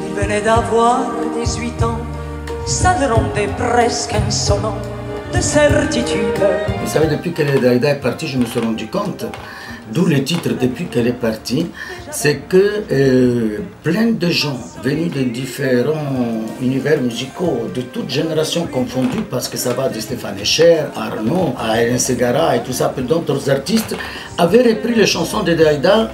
Il 0.08 0.22
venait 0.22 0.42
d'avoir 0.42 1.06
18 1.40 1.84
ans, 1.84 2.00
ça 2.66 2.96
le 3.00 3.14
rendait 3.14 3.50
presque 3.58 4.14
insolent 4.14 4.78
de 5.34 5.40
certitude. 5.40 6.42
Vous 6.84 6.90
savez, 6.90 7.08
depuis 7.08 7.32
que 7.32 7.42
Dalida 7.42 7.92
est 7.92 8.02
partie, 8.02 8.28
je 8.28 8.38
me 8.38 8.46
suis 8.46 8.60
rendu 8.60 8.88
compte, 8.88 9.26
d'où 9.94 10.06
le 10.06 10.24
titre 10.24 10.50
depuis 10.60 10.86
qu'elle 10.86 11.08
est 11.08 11.14
partie, 11.14 11.68
c'est 12.12 12.42
que 12.50 12.84
euh, 12.92 13.60
plein 13.84 14.12
de 14.12 14.30
gens 14.30 14.58
venus 14.84 15.12
de 15.12 15.24
différents 15.24 16.44
univers 16.62 17.02
musicaux, 17.02 17.70
de 17.74 17.82
toutes 17.82 18.10
générations 18.10 18.66
confondues, 18.68 19.26
parce 19.30 19.48
que 19.48 19.58
ça 19.58 19.74
va 19.74 19.90
de 19.90 20.00
Stéphane 20.00 20.40
Echer, 20.40 20.84
Arnaud, 20.96 21.54
à 21.60 21.82
Hélène 21.82 22.00
Segara 22.00 22.56
et 22.56 22.64
tout 22.64 22.74
ça, 22.74 22.92
puis 22.96 23.06
d'autres 23.06 23.50
artistes, 23.50 23.96
avaient 24.38 24.64
repris 24.64 24.96
les 24.96 25.06
chansons 25.06 25.44
de 25.44 25.54
Dalida 25.54 26.12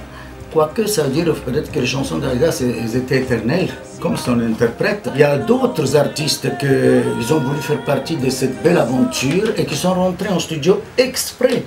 Quoique 0.52 0.86
ça 0.86 1.02
veut 1.02 1.10
dire 1.10 1.34
peut-être 1.44 1.70
que 1.70 1.78
les 1.78 1.86
chansons 1.86 2.16
d'Aïda 2.18 2.48
étaient 2.94 3.18
éternelles, 3.18 3.68
comme 4.00 4.16
son 4.16 4.40
interprète. 4.40 5.10
Il 5.14 5.20
y 5.20 5.24
a 5.24 5.36
d'autres 5.36 5.94
artistes 5.94 6.48
qui 6.58 7.32
ont 7.32 7.40
voulu 7.40 7.60
faire 7.60 7.84
partie 7.84 8.16
de 8.16 8.30
cette 8.30 8.62
belle 8.62 8.78
aventure 8.78 9.52
et 9.58 9.66
qui 9.66 9.76
sont 9.76 9.92
rentrés 9.92 10.30
en 10.30 10.38
studio 10.38 10.80
exprès 10.96 11.64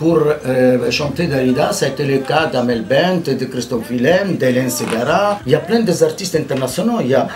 pour 0.00 0.18
euh, 0.18 0.90
chanter 0.90 1.26
Dalida. 1.26 1.72
Ça 1.72 1.84
a 1.84 1.88
été 1.90 2.06
le 2.06 2.18
cas 2.18 2.46
d'Amel 2.46 2.82
Bent, 2.82 3.30
de 3.38 3.44
Christophe 3.44 3.90
Willem, 3.90 4.36
d'Hélène 4.38 4.70
Segara. 4.70 5.38
Il 5.44 5.52
y 5.52 5.54
a 5.54 5.58
plein 5.58 5.80
d'artistes 5.80 6.36
internationaux. 6.36 7.00
Il 7.02 7.08
y 7.08 7.14
a 7.14 7.28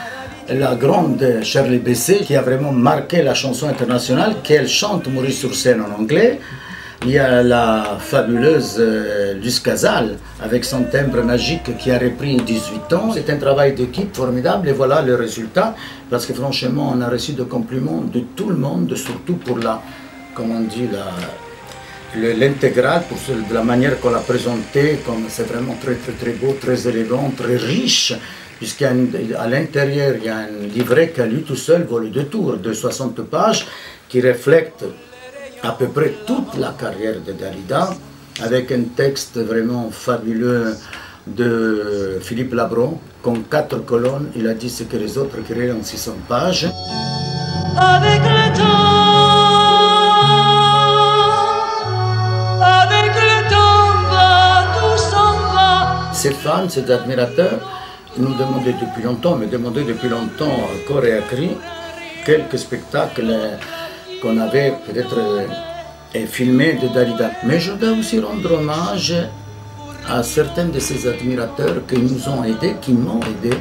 la 0.48 0.74
grande 0.74 1.22
Shirley 1.42 1.78
Bassey 1.78 2.20
qui 2.26 2.34
a 2.34 2.40
vraiment 2.40 2.72
marqué 2.72 3.22
la 3.22 3.34
chanson 3.34 3.68
internationale, 3.68 4.36
qu'elle 4.42 4.66
chante 4.66 5.08
Maurice 5.08 5.38
sur 5.40 5.54
scène 5.54 5.82
en 5.82 6.00
anglais. 6.00 6.40
Il 7.04 7.10
y 7.10 7.18
a 7.18 7.42
la 7.42 7.98
fabuleuse 8.00 8.76
euh, 8.78 9.34
Luce 9.34 9.60
Casal 9.60 10.16
avec 10.42 10.64
son 10.64 10.84
timbre 10.84 11.22
magique 11.22 11.76
qui 11.76 11.90
a 11.90 11.98
repris 11.98 12.36
18 12.36 12.92
ans. 12.94 13.10
C'est 13.12 13.28
un 13.28 13.36
travail 13.36 13.74
d'équipe 13.74 14.16
formidable 14.16 14.70
et 14.70 14.72
voilà 14.72 15.02
le 15.02 15.16
résultat. 15.16 15.74
Parce 16.08 16.24
que 16.24 16.32
franchement, 16.32 16.94
on 16.96 17.02
a 17.02 17.10
reçu 17.10 17.32
des 17.32 17.44
compliments 17.44 18.00
de 18.00 18.20
tout 18.34 18.48
le 18.48 18.56
monde, 18.56 18.96
surtout 18.96 19.34
pour 19.34 19.58
la, 19.58 19.82
comment 20.34 20.54
on 20.54 20.60
dit, 20.60 20.88
la, 20.90 21.04
l'intégrale 22.16 23.02
de 23.48 23.54
la 23.54 23.62
manière 23.62 24.00
qu'on 24.00 24.10
l'a 24.10 24.20
présenté, 24.20 25.00
comme 25.04 25.24
c'est 25.28 25.48
vraiment 25.48 25.76
très 25.80 25.94
très 25.94 26.12
très 26.12 26.32
beau, 26.32 26.56
très 26.60 26.88
élégant, 26.88 27.32
très 27.36 27.56
riche, 27.56 28.14
puisqu'à 28.58 28.92
l'intérieur 28.92 30.14
il 30.18 30.24
y 30.24 30.28
a 30.28 30.36
un 30.36 30.66
livret 30.74 31.08
qu'à 31.08 31.26
lui 31.26 31.42
tout 31.42 31.56
seul 31.56 31.84
vaut 31.84 31.98
le 31.98 32.08
deux 32.08 32.26
tours 32.26 32.56
de 32.56 32.72
60 32.72 33.22
pages 33.22 33.66
qui 34.08 34.20
reflète 34.20 34.84
à 35.62 35.72
peu 35.72 35.88
près 35.88 36.14
toute 36.26 36.56
la 36.58 36.74
carrière 36.78 37.20
de 37.26 37.32
Dalida, 37.32 37.94
avec 38.42 38.70
un 38.72 38.82
texte 38.94 39.38
vraiment 39.38 39.90
fabuleux 39.90 40.76
de 41.26 42.18
Philippe 42.20 42.52
Labron, 42.52 42.98
qu'en 43.22 43.36
quatre 43.50 43.78
colonnes, 43.84 44.30
il 44.36 44.46
a 44.46 44.54
dit 44.54 44.68
ce 44.68 44.84
que 44.84 44.96
les 44.96 45.16
autres 45.16 45.38
créaient 45.42 45.72
en 45.72 45.82
600 45.82 46.12
pages. 46.28 46.68
Avec 47.78 48.20
le 48.22 48.56
temps, 48.56 48.83
Ces 56.24 56.30
fans, 56.30 56.70
ces 56.70 56.90
admirateurs, 56.90 57.60
nous 58.16 58.32
demandaient 58.32 58.72
depuis 58.80 59.02
longtemps, 59.02 59.36
me 59.36 59.44
demandaient 59.44 59.84
depuis 59.84 60.08
longtemps, 60.08 60.56
à 60.72 60.88
corps 60.88 61.04
et 61.04 61.18
à 61.18 61.20
cri, 61.20 61.50
quelques 62.24 62.58
spectacles 62.58 63.28
euh, 63.28 63.56
qu'on 64.22 64.38
avait 64.38 64.72
peut-être 64.86 65.18
euh, 65.18 65.46
euh, 66.16 66.26
filmés 66.26 66.78
de 66.82 66.88
Dalida. 66.88 67.30
Mais 67.44 67.60
je 67.60 67.72
dois 67.72 67.90
aussi 67.90 68.20
rendre 68.20 68.54
hommage 68.54 69.14
à 70.08 70.22
certains 70.22 70.64
de 70.64 70.78
ces 70.78 71.06
admirateurs 71.06 71.86
qui 71.86 71.98
nous 71.98 72.26
ont 72.30 72.42
aidés, 72.42 72.76
qui 72.80 72.94
m'ont 72.94 73.20
aidé 73.20 73.54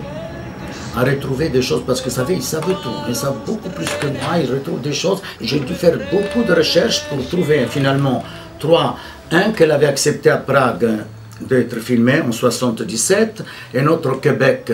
à 0.95 1.01
retrouver 1.03 1.49
des 1.49 1.61
choses, 1.61 1.83
parce 1.85 1.99
que 1.99 2.07
vous 2.07 2.15
savez, 2.15 2.35
ils 2.35 2.41
savent 2.41 2.63
tout, 2.81 2.97
ils 3.09 3.15
savent 3.17 3.39
beaucoup 3.45 3.71
plus 3.71 3.89
que 3.99 4.07
moi, 4.07 4.39
ils 4.41 4.49
retrouvent 4.49 4.79
des 4.79 4.93
choses. 4.93 5.21
J'ai 5.41 5.59
dû 5.59 5.73
faire 5.73 5.97
beaucoup 6.09 6.43
de 6.47 6.53
recherches 6.53 7.03
pour 7.09 7.27
trouver 7.27 7.65
finalement 7.67 8.23
trois. 8.57 8.95
Un 9.31 9.51
qu'elle 9.51 9.71
avait 9.71 9.87
accepté 9.87 10.29
à 10.29 10.37
Prague 10.37 11.03
d'être 11.41 11.79
filmé 11.79 12.21
en 12.21 12.31
77, 12.31 13.43
un 13.75 13.87
autre 13.87 14.11
au 14.11 14.15
Québec 14.15 14.71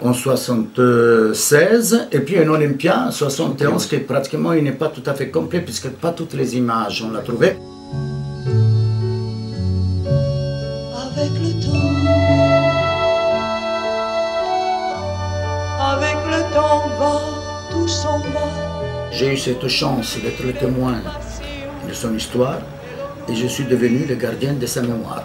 en 0.00 0.12
76, 0.12 2.08
et 2.10 2.20
puis 2.20 2.38
un 2.38 2.48
Olympia 2.48 3.06
en 3.08 3.10
71, 3.10 3.86
qui 3.86 3.98
pratiquement 3.98 4.52
il 4.52 4.64
n'est 4.64 4.72
pas 4.72 4.88
tout 4.88 5.02
à 5.06 5.14
fait 5.14 5.30
complet, 5.30 5.60
puisque 5.60 5.88
pas 5.88 6.10
toutes 6.12 6.34
les 6.34 6.56
images 6.56 7.04
on 7.06 7.12
l'a 7.12 7.20
trouvé. 7.20 7.56
Avec 10.94 11.32
le 11.40 11.52
temps, 11.62 11.92
avec 15.80 16.16
le 16.26 16.54
temps 16.54 16.88
va, 16.98 17.20
tout 17.70 17.88
s'en 17.88 18.18
va. 18.18 18.72
J'ai 19.12 19.34
eu 19.34 19.36
cette 19.36 19.68
chance 19.68 20.16
d'être 20.22 20.42
le 20.42 20.52
témoin 20.52 21.00
de 21.86 21.92
son 21.92 22.14
histoire 22.16 22.58
et 23.28 23.34
je 23.34 23.46
suis 23.46 23.64
devenu 23.64 24.04
le 24.06 24.14
gardien 24.14 24.54
de 24.54 24.66
sa 24.66 24.82
mémoire. 24.82 25.24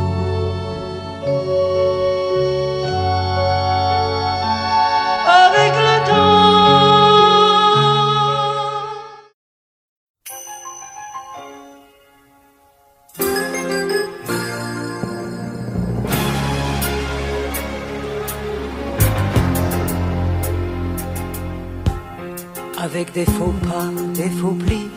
Des 23.13 23.25
faux 23.25 23.53
pas, 23.67 23.89
des 24.13 24.29
faux 24.29 24.55
plis, 24.65 24.89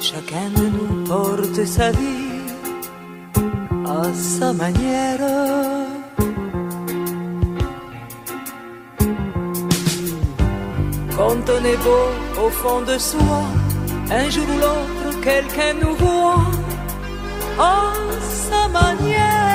chacun 0.00 0.48
de 0.56 0.66
nous 0.68 1.04
porte 1.04 1.64
sa 1.64 1.90
vie 1.90 2.28
à 3.84 4.14
sa 4.14 4.52
manière. 4.52 5.18
Quand 11.16 11.42
on 11.56 11.64
est 11.64 11.80
beau 11.88 12.44
au 12.44 12.48
fond 12.48 12.82
de 12.82 12.96
soi, 12.96 13.42
un 14.10 14.30
jour 14.30 14.46
ou 14.54 14.58
l'autre, 14.60 15.20
quelqu'un 15.20 15.74
nous 15.82 15.96
voit 15.96 16.44
à 17.58 17.92
sa 18.20 18.68
manière. 18.68 19.48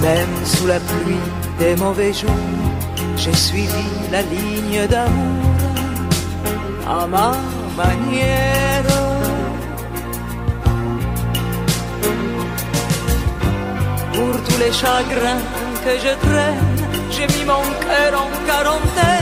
Même 0.00 0.36
sous 0.44 0.66
la 0.66 0.80
pluie 0.80 1.26
des 1.58 1.76
mauvais 1.76 2.12
jours, 2.12 2.61
j'ai 3.24 3.34
suivi 3.34 3.84
la 4.10 4.22
ligne 4.22 4.84
d'amour 4.88 5.54
à 6.88 7.06
ma 7.06 7.30
manière. 7.76 8.82
Pour 14.12 14.34
tous 14.46 14.58
les 14.58 14.72
chagrins 14.72 15.42
que 15.84 15.92
je 16.04 16.12
traîne, 16.26 16.76
j'ai 17.12 17.26
mis 17.34 17.44
mon 17.44 17.64
cœur 17.84 18.12
en 18.24 18.30
quarantaine 18.48 19.21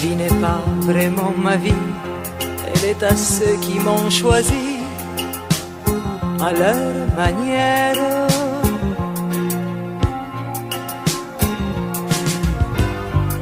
vie 0.00 0.16
n'est 0.16 0.40
pas 0.40 0.62
vraiment 0.80 1.34
ma 1.36 1.56
vie, 1.56 1.84
elle 2.66 2.84
est 2.90 3.02
à 3.02 3.14
ceux 3.14 3.56
qui 3.60 3.78
m'ont 3.78 4.08
choisi 4.08 4.78
à 6.40 6.52
leur 6.52 6.76
manière. 7.16 7.96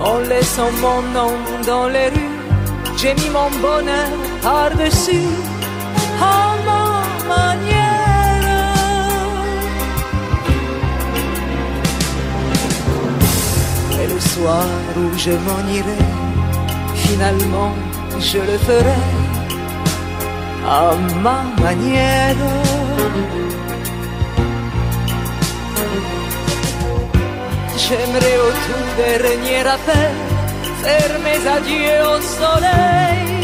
En 0.00 0.18
laissant 0.30 0.72
mon 0.84 1.00
nom 1.16 1.34
dans 1.66 1.86
les 1.88 2.08
rues, 2.08 2.38
j'ai 2.96 3.14
mis 3.14 3.30
mon 3.38 3.50
bonheur 3.66 4.10
par-dessus 4.42 5.30
à 6.20 6.56
ma 6.68 6.86
manière. 7.34 8.48
Et 14.00 14.06
le 14.14 14.20
soir 14.20 14.66
où 14.96 15.16
je 15.16 15.32
m'en 15.46 15.62
irai, 15.72 16.17
finalement 17.08 17.72
je 18.20 18.38
le 18.38 18.58
ferai 18.66 19.00
à 20.66 20.94
ma 21.24 21.38
manière. 21.62 22.36
J'aimerais 27.82 28.38
au 28.46 28.50
tout 28.66 28.86
dernier 29.02 29.62
appel 29.76 30.14
faire 30.82 31.14
mes 31.26 31.40
adieux 31.56 32.02
au 32.14 32.20
soleil 32.20 33.37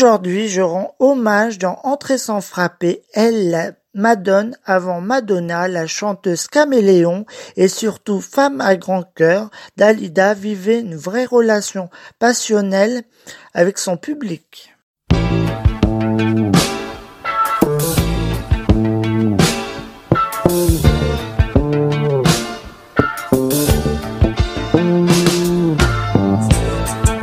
Aujourd'hui, 0.00 0.46
je 0.46 0.62
rends 0.62 0.94
hommage 1.00 1.58
dans 1.58 1.80
Entrée 1.82 2.18
sans 2.18 2.40
frapper, 2.40 3.02
elle, 3.14 3.74
Madone 3.94 4.56
avant 4.64 5.00
Madonna, 5.00 5.66
la 5.66 5.88
chanteuse 5.88 6.46
caméléon 6.46 7.26
et 7.56 7.66
surtout 7.66 8.20
femme 8.20 8.60
à 8.60 8.76
grand 8.76 9.02
cœur, 9.02 9.50
Dalida 9.76 10.34
vivait 10.34 10.78
une 10.78 10.94
vraie 10.94 11.24
relation 11.24 11.90
passionnelle 12.20 13.02
avec 13.54 13.76
son 13.76 13.96
public. 13.96 14.72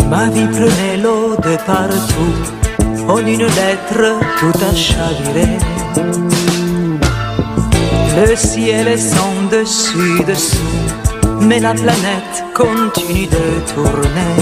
Ma 0.10 0.30
vie 0.30 1.02
l'eau 1.02 1.36
de 1.38 1.56
partout, 1.66 2.65
une 3.14 3.46
lettre 3.46 4.20
tout 4.40 4.60
a 4.72 4.76
chaviré. 4.76 5.58
Le 8.18 8.36
ciel 8.36 8.88
est 8.88 8.98
sans 8.98 9.50
dessus 9.52 10.24
dessous, 10.28 10.58
mais 11.42 11.60
la 11.60 11.74
planète 11.74 12.44
continue 12.54 13.28
de 13.28 13.74
tourner. 13.74 14.36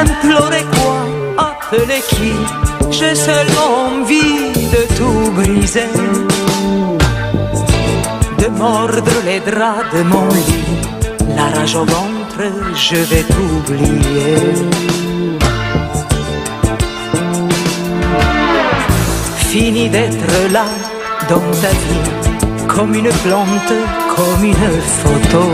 Implorer 0.00 0.64
quoi, 0.74 0.98
appeler 1.38 2.02
qui? 2.08 2.32
J'ai 2.90 3.14
seulement 3.14 4.00
envie 4.00 4.52
de 4.74 4.82
tout 4.96 5.30
briser, 5.32 5.92
de 8.38 8.48
mordre 8.58 9.12
les 9.24 9.40
draps 9.40 9.94
de 9.94 10.02
mon 10.02 10.28
lit, 10.28 10.80
la 11.36 11.46
rage 11.56 11.76
au 11.76 11.84
ventre, 11.84 12.42
je 12.74 12.96
vais 12.96 13.24
t'oublier. 13.24 15.07
Fini 19.50 19.88
d'être 19.88 20.52
là 20.52 20.66
dans 21.26 21.50
ta 21.62 21.68
vie, 21.68 22.10
comme 22.68 22.94
une 22.94 23.08
plante, 23.24 23.72
comme 24.14 24.44
une 24.44 24.70
photo. 25.00 25.44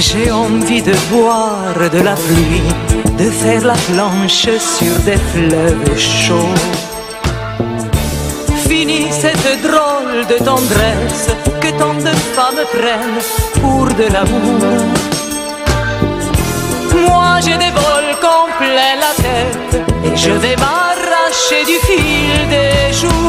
J'ai 0.00 0.32
envie 0.32 0.82
de 0.82 0.94
boire 1.12 1.90
de 1.92 2.00
la 2.00 2.14
pluie, 2.14 2.72
de 3.16 3.30
faire 3.30 3.64
la 3.64 3.74
planche 3.74 4.48
sur 4.58 4.94
des 5.04 5.20
fleuves 5.32 5.96
chauds. 5.96 6.58
Fini 8.68 9.06
cette 9.12 9.62
drôle 9.62 10.26
de 10.26 10.44
tendresse 10.44 11.28
que 11.60 11.70
tant 11.78 11.94
de 11.94 12.14
femmes 12.34 12.64
prennent 12.74 13.62
pour 13.62 13.86
de 13.86 14.12
l'amour. 14.12 14.86
Moi 17.06 17.38
j'ai 17.44 17.56
des 17.64 17.72
vols 17.78 18.16
complets 18.20 18.96
la 18.98 19.22
tête 19.22 19.82
et 20.04 20.16
je 20.16 20.32
vais 20.32 20.56
m'arracher 21.50 21.64
du 21.64 21.78
fil 21.86 22.48
des 22.48 22.92
jours 22.92 23.19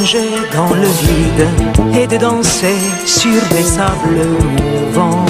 dans 0.00 0.74
le 0.74 0.86
vide 0.86 1.46
et 1.94 2.06
de 2.06 2.16
danser 2.16 2.78
sur 3.04 3.38
des 3.50 3.62
sables 3.62 4.24
mouvants. 4.56 5.26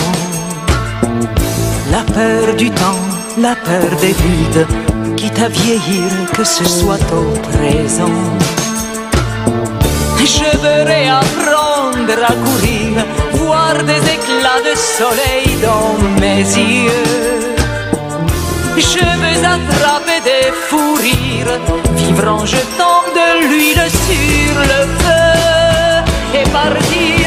La 1.91 2.03
peur 2.15 2.55
du 2.57 2.71
temps, 2.71 3.05
la 3.37 3.57
peur 3.57 3.91
des 4.01 4.15
vides, 4.23 4.67
quitte 5.17 5.41
à 5.41 5.49
vieillir, 5.49 6.11
que 6.37 6.45
ce 6.45 6.65
soit 6.65 7.05
au 7.13 7.37
présent. 7.51 8.23
Je 10.19 10.57
veux 10.63 10.85
réapprendre 10.85 12.23
à 12.29 12.35
courir, 12.45 13.05
voir 13.35 13.75
des 13.83 14.03
éclats 14.17 14.63
de 14.71 14.75
soleil 14.77 15.49
dans 15.61 15.99
mes 16.21 16.43
yeux. 16.43 17.09
Je 18.77 19.05
veux 19.23 19.45
attraper 19.45 20.21
des 20.23 20.53
fous 20.69 20.95
rires, 20.95 21.59
vivre 21.97 22.29
en 22.29 22.47
jetant 22.47 23.03
de 23.19 23.49
l'huile 23.49 23.91
sur 24.07 24.39
le 24.59 24.81
feu 25.01 26.39
et 26.39 26.49
partir 26.51 27.20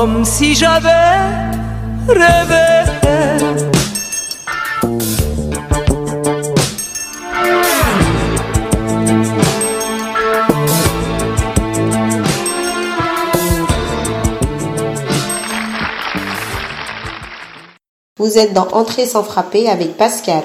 comme 0.00 0.24
si 0.24 0.54
j'avais 0.54 0.88
rêvé. 2.08 2.68
Vous 18.16 18.38
êtes 18.38 18.54
dans 18.54 18.68
Entrée 18.68 19.04
sans 19.04 19.22
frapper 19.22 19.68
avec 19.68 19.98
Pascal. 19.98 20.44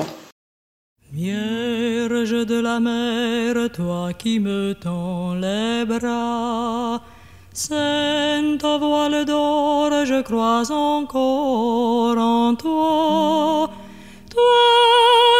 Vierge 1.13 2.46
de 2.46 2.60
la 2.60 2.82
mer, 2.82 3.72
toi 3.72 4.12
qui 4.12 4.41
me 4.41 4.74
tends 4.74 5.34
les 5.34 5.86
bras, 5.86 7.02
Sainte 7.58 8.65
voile 8.65 9.24
d'or, 9.24 10.04
je 10.04 10.22
crois 10.24 10.70
encore 10.70 12.18
en 12.18 12.54
toi. 12.54 13.70
Toi, 14.30 14.44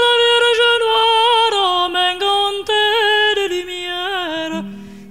la 0.06 0.14
Vierge 0.24 0.66
noire, 0.86 1.56
homme 1.60 1.98
inganté 1.98 2.86
de 3.36 3.46
lumière, 3.56 4.64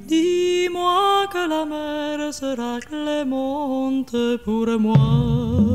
dis-moi 0.06 1.26
que 1.30 1.46
la 1.46 1.66
mer 1.66 2.32
sera 2.32 2.80
clémente 2.80 4.16
pour 4.46 4.66
moi. 4.80 5.73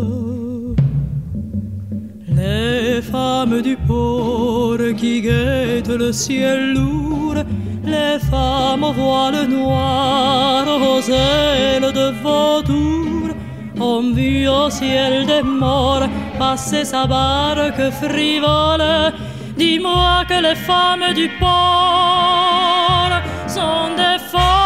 Les 2.50 3.02
femmes 3.02 3.62
du 3.62 3.76
port 3.76 4.82
qui 4.98 5.22
guettent 5.22 5.96
le 6.04 6.12
ciel 6.12 6.74
lourd, 6.74 7.40
les 7.86 8.18
femmes 8.32 8.84
au 8.84 8.92
voile 8.92 9.48
noir, 9.48 10.66
aux 10.92 11.06
ailes 11.12 11.92
de 12.00 12.08
vautour, 12.24 13.28
ont 13.80 14.12
vu 14.18 14.48
au 14.48 14.70
ciel 14.70 15.28
des 15.28 15.44
morts 15.44 16.08
passer 16.40 16.86
sa 16.86 17.06
barque 17.06 17.88
frivole. 18.02 19.14
Dis-moi 19.56 20.24
que 20.30 20.40
les 20.48 20.60
femmes 20.70 21.14
du 21.14 21.28
port 21.40 23.14
sont 23.48 23.90
des 24.02 24.18
folles. 24.32 24.59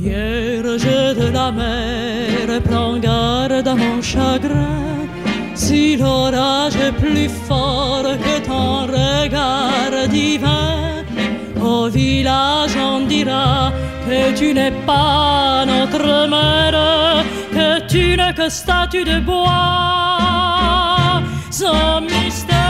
Vierge 0.00 1.14
de 1.14 1.30
la 1.32 1.52
mer, 1.52 2.60
prends 2.64 2.98
garde 2.98 3.68
à 3.68 3.74
mon 3.76 4.02
chagrin. 4.02 5.06
Si 5.54 5.96
l'orage 5.96 6.74
est 6.76 6.92
plus 6.92 7.28
fort 7.28 8.02
que 8.02 8.40
ton 8.44 8.86
regard 8.86 10.08
divin, 10.08 11.04
au 11.62 11.88
village 11.88 12.76
on 12.76 13.06
dira 13.06 13.72
que 14.04 14.32
tu 14.36 14.52
n'es 14.52 14.72
pas 14.84 15.64
notre 15.64 16.26
mère, 16.28 17.24
que 17.52 17.86
tu 17.86 18.16
n'es 18.16 18.34
que 18.34 18.48
statue 18.48 19.04
de 19.04 19.20
bois, 19.20 19.50
sans 21.50 22.00
mystère. 22.00 22.61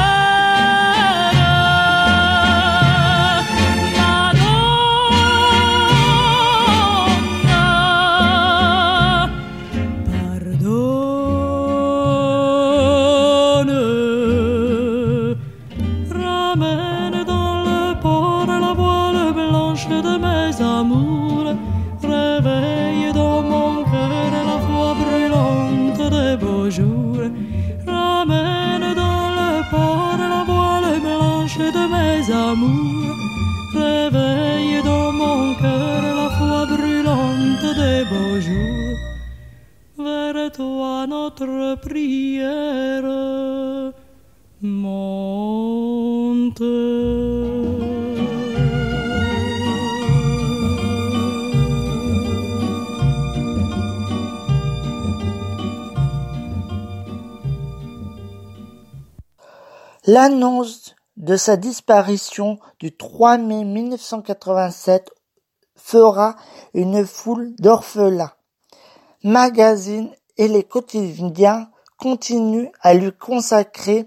L'annonce 60.15 60.95
de 61.17 61.37
sa 61.37 61.57
disparition 61.57 62.59
du 62.79 62.95
3 62.95 63.39
mai 63.39 63.65
1987 63.65 65.11
fera 65.75 66.37
une 66.75 67.07
foule 67.07 67.55
d'orphelins. 67.59 68.33
Magazines 69.25 70.11
et 70.37 70.49
les 70.49 70.65
quotidiens 70.65 71.71
continuent 71.97 72.69
à 72.83 72.93
lui 72.93 73.11
consacrer 73.13 74.07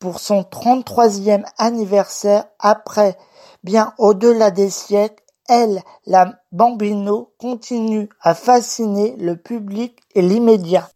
pour 0.00 0.18
son 0.18 0.40
33e 0.40 1.44
anniversaire 1.56 2.46
après, 2.58 3.16
bien 3.62 3.94
au-delà 3.98 4.50
des 4.50 4.70
siècles, 4.70 5.22
elle, 5.48 5.82
la 6.04 6.34
Bambino, 6.50 7.32
continue 7.38 8.08
à 8.20 8.34
fasciner 8.34 9.14
le 9.20 9.36
public 9.36 10.00
et 10.16 10.22
l'immédiat. 10.22 10.90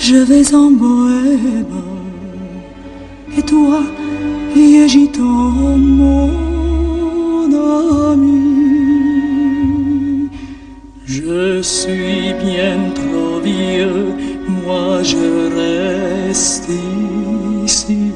Je 0.00 0.16
vais 0.16 0.54
en 0.54 0.70
bohème. 0.70 1.66
Et 3.36 3.42
toi, 3.42 3.82
vieux 4.54 5.76
mon 5.76 7.52
ami. 8.12 8.58
Je 11.04 11.60
suis 11.62 12.32
bien 12.44 12.78
trop 12.94 13.40
vieux, 13.40 14.14
moi 14.64 15.02
je 15.02 15.48
reste 15.56 16.70
ici. 17.64 18.07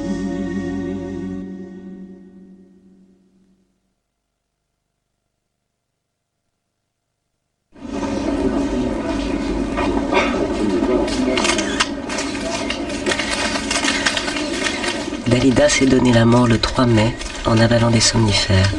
S'est 15.69 15.85
donné 15.87 16.13
la 16.13 16.25
mort 16.25 16.45
le 16.45 16.59
3 16.59 16.85
mai 16.85 17.15
en 17.47 17.57
avalant 17.57 17.89
des 17.89 17.99
somnifères. 17.99 18.69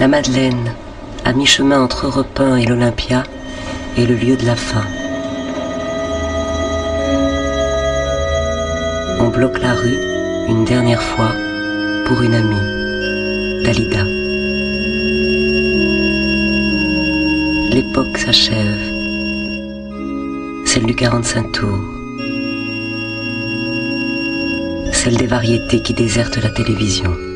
La 0.00 0.08
Madeleine, 0.08 0.74
à 1.24 1.32
mi-chemin 1.32 1.80
entre 1.80 2.06
Europe 2.06 2.40
1 2.40 2.56
et 2.56 2.66
l'Olympia, 2.66 3.22
est 3.96 4.06
le 4.06 4.14
lieu 4.14 4.36
de 4.36 4.46
la 4.46 4.56
fin. 4.56 4.84
On 9.20 9.28
bloque 9.28 9.60
la 9.62 9.74
rue 9.74 9.98
une 10.48 10.64
dernière 10.64 11.02
fois 11.02 11.30
pour 12.06 12.20
une 12.22 12.34
amie, 12.34 13.62
Dalida. 13.64 14.17
L'époque 17.78 18.18
s'achève, 18.18 18.92
celle 20.66 20.84
du 20.84 20.96
45 20.96 21.52
tours, 21.52 21.84
celle 24.92 25.16
des 25.16 25.28
variétés 25.28 25.80
qui 25.80 25.94
désertent 25.94 26.42
la 26.42 26.50
télévision. 26.50 27.27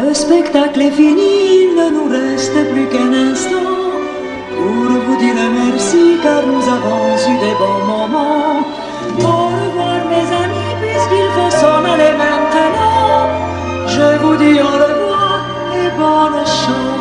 Le 0.00 0.14
spectacle 0.14 0.80
est 0.80 0.92
fini, 0.92 1.32
il 1.62 1.74
ne 1.74 1.90
nous 1.90 2.08
reste 2.08 2.54
plus 2.72 2.86
qu'un 2.86 3.12
instant 3.12 3.74
pour 4.56 4.90
vous 5.04 5.16
dire 5.18 5.34
merci 5.64 6.18
car 6.22 6.46
nous 6.46 6.62
avons 6.76 7.16
eu 7.32 7.36
des 7.44 7.54
bons 7.58 7.84
moments. 7.84 8.60
Au 9.18 9.46
revoir 9.56 10.00
mes 10.12 10.28
amis 10.42 10.74
puisqu'il 10.80 11.28
faut 11.34 11.50
s'en 11.50 11.84
aller 11.92 12.14
maintenant. 12.16 13.28
Je 13.88 14.08
vous 14.22 14.36
dis 14.36 14.60
au 14.60 14.66
revoir 14.66 15.46
et 15.74 15.90
bonne 15.98 16.46
chance. 16.46 16.97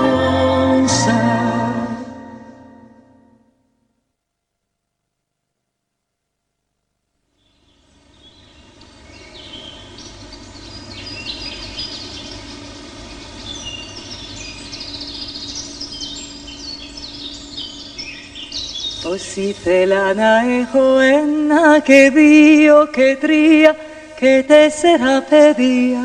Zizelana 19.38 20.32
ejoena 20.62 21.80
que 21.86 22.10
dio 22.10 22.92
que 22.92 23.16
tría 23.18 23.76
que 24.18 24.42
te 24.42 24.72
será 24.72 25.22
pedía. 25.22 26.02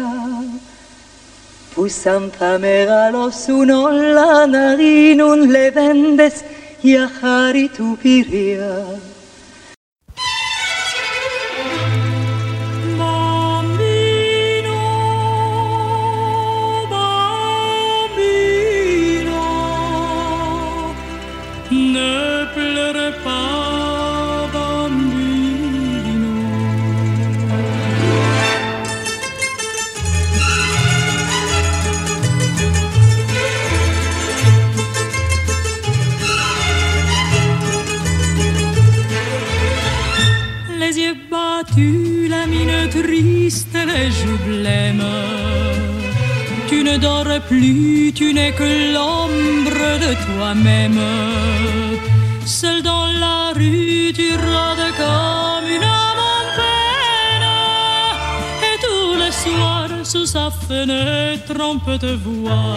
Pues 1.75 1.95
Pusanza 1.95 2.59
megalos 2.59 3.49
uno 3.49 3.91
la 3.91 4.47
narinun 4.47 5.51
le 5.51 5.71
vendes 5.71 6.45
y 6.83 6.97
a 6.97 7.09
jari 7.09 7.71
tu. 7.71 7.97
Mine 43.03 43.49
triste, 43.49 43.77
les 43.87 44.11
joues 44.11 44.39
blêmes. 44.47 45.03
Tu 46.69 46.83
ne 46.85 46.97
dors 46.97 47.41
plus, 47.49 48.13
tu 48.15 48.33
n'es 48.33 48.53
que 48.53 48.93
l'ombre 48.95 49.99
de 50.05 50.15
toi-même. 50.27 51.01
Seul 52.45 52.83
dans 52.83 53.07
la 53.07 53.53
rue, 53.55 54.13
tu 54.15 54.33
rôdes 54.33 54.93
comme 54.97 55.69
une 55.77 55.93
peine. 56.57 57.49
Et 58.69 58.77
tous 58.85 59.15
les 59.23 59.33
soirs, 59.33 60.05
sous 60.05 60.27
sa 60.27 60.51
fenêtre, 60.51 61.55
on 61.61 61.79
peut 61.79 61.99
te 61.99 62.15
voir. 62.15 62.77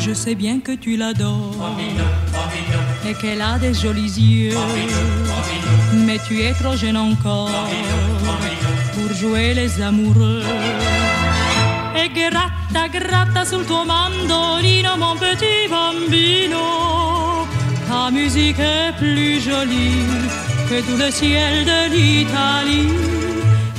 Je 0.00 0.14
sais 0.14 0.34
bien 0.34 0.60
que 0.60 0.72
tu 0.72 0.96
l'adores 0.96 1.76
et 3.06 3.14
qu'elle 3.14 3.42
a 3.42 3.58
des 3.58 3.74
jolis 3.74 4.18
yeux. 4.18 4.56
Mais 6.06 6.18
tu 6.26 6.40
es 6.40 6.52
trop 6.52 6.76
jeune 6.76 6.96
encore 6.96 7.50
jouer 9.14 9.54
les 9.54 9.80
amoureux. 9.80 10.42
E 11.94 12.08
gratta, 12.08 12.88
gratta 12.88 13.44
sul 13.44 13.64
tuo 13.64 13.84
mandolino, 13.84 14.96
mon 14.96 15.16
petit 15.16 15.68
bambino. 15.68 17.46
Ta 17.88 18.10
musique 18.10 18.58
est 18.58 18.92
plus 18.98 19.40
jolie 19.40 20.04
que 20.68 20.80
tout 20.82 20.96
le 20.96 21.10
ciel 21.10 21.64
de 21.64 21.80
l'Italie. 21.94 22.92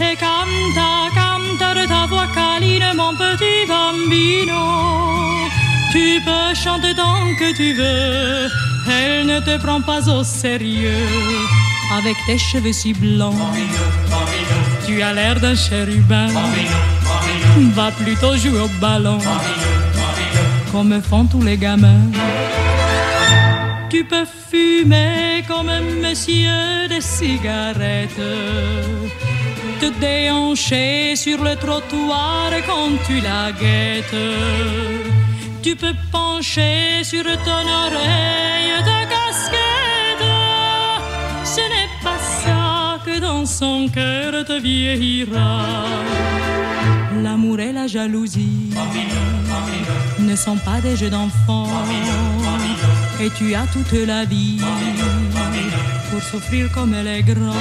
Et 0.02 0.16
canta, 0.16 1.10
canta 1.14 1.74
de 1.80 1.86
ta 1.88 2.06
voix 2.08 2.28
câline, 2.34 2.94
mon 2.96 3.14
petit 3.16 3.66
bambino. 3.68 4.62
Tu 5.92 6.22
peux 6.24 6.54
chanter 6.56 6.94
tant 6.94 7.26
que 7.40 7.56
tu 7.56 7.74
veux, 7.74 8.48
elle 8.88 9.26
ne 9.26 9.40
te 9.40 9.58
prend 9.58 9.82
pas 9.82 10.08
au 10.10 10.24
sérieux. 10.24 11.08
Avec 11.98 12.16
tes 12.28 12.38
cheveux 12.38 12.72
si 12.72 12.94
blancs, 12.94 13.34
tu 14.90 15.02
as 15.02 15.14
l'air 15.14 15.40
d'un 15.40 15.56
chérubin. 15.56 16.30
Va 17.78 17.92
plutôt 17.92 18.36
jouer 18.36 18.62
au 18.68 18.72
ballon, 18.82 19.20
comme 20.72 21.02
font 21.02 21.26
tous 21.26 21.44
les 21.50 21.58
gamins. 21.58 22.06
Tu 23.90 24.04
peux 24.04 24.28
fumer 24.50 25.44
comme 25.48 25.70
un 25.70 25.86
monsieur 26.04 26.88
des 26.94 27.02
cigarettes, 27.02 28.28
te 29.82 29.90
déhancher 30.06 31.16
sur 31.16 31.44
le 31.44 31.56
trottoir 31.56 32.50
quand 32.68 32.92
tu 33.06 33.16
la 33.28 33.52
guettes. 33.62 34.26
Tu 35.64 35.76
peux 35.76 35.98
pencher 36.12 37.04
sur 37.04 37.26
ton 37.48 37.66
oreille 37.86 38.74
ta 38.88 39.00
casquette. 39.14 39.59
Dans 43.20 43.46
son 43.46 43.88
cœur 43.88 44.46
te 44.46 44.60
vieillira. 44.60 45.66
L'amour 47.24 47.60
et 47.60 47.72
la 47.72 47.88
jalousie 47.88 48.70
ne 50.20 50.36
sont 50.36 50.58
pas 50.58 50.80
des 50.82 50.96
jeux 50.96 51.10
d'enfants. 51.10 51.68
Et 53.22 53.30
tu 53.38 53.54
as 53.56 53.68
toute 53.74 53.92
la 54.08 54.26
vie 54.26 54.60
pour 56.10 56.22
souffrir 56.22 56.72
comme 56.72 56.96
les 57.04 57.22
grands. 57.24 57.54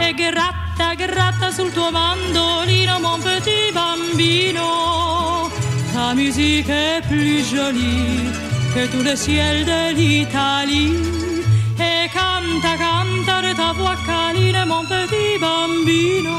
E 0.00 0.12
gratta, 0.12 0.94
gratta 0.94 1.50
sul 1.50 1.70
tuo 1.72 1.90
mandolino, 1.90 2.98
mon 3.00 3.18
petit 3.18 3.72
bambino. 3.74 5.50
Ta 5.92 6.14
musique 6.14 6.68
est 6.68 7.02
plus 7.08 7.44
jolie 7.44 8.30
que 8.74 8.86
tout 8.92 9.02
le 9.02 9.16
ciel 9.16 9.64
de 9.64 9.94
l'Italie. 9.94 11.25
Et 11.78 12.08
canta, 12.08 12.76
canta 12.76 13.42
de 13.42 13.54
ta 13.54 13.72
voix 13.72 13.96
câline, 14.06 14.64
mon 14.66 14.84
petit 14.84 15.38
bambino. 15.40 16.38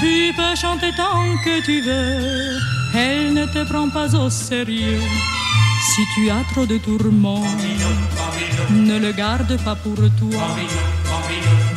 Tu 0.00 0.32
peux 0.36 0.56
chanter 0.56 0.90
tant 0.96 1.24
que 1.44 1.64
tu 1.64 1.80
veux, 1.80 2.58
elle 2.94 3.34
ne 3.34 3.46
te 3.46 3.64
prend 3.64 3.88
pas 3.88 4.14
au 4.14 4.28
sérieux. 4.28 5.00
Si 5.94 6.02
tu 6.14 6.30
as 6.30 6.44
trop 6.52 6.66
de 6.66 6.78
tourments, 6.78 7.44
ne 8.70 8.98
le 8.98 9.12
garde 9.12 9.56
pas 9.64 9.74
pour 9.74 9.96
toi. 9.96 10.46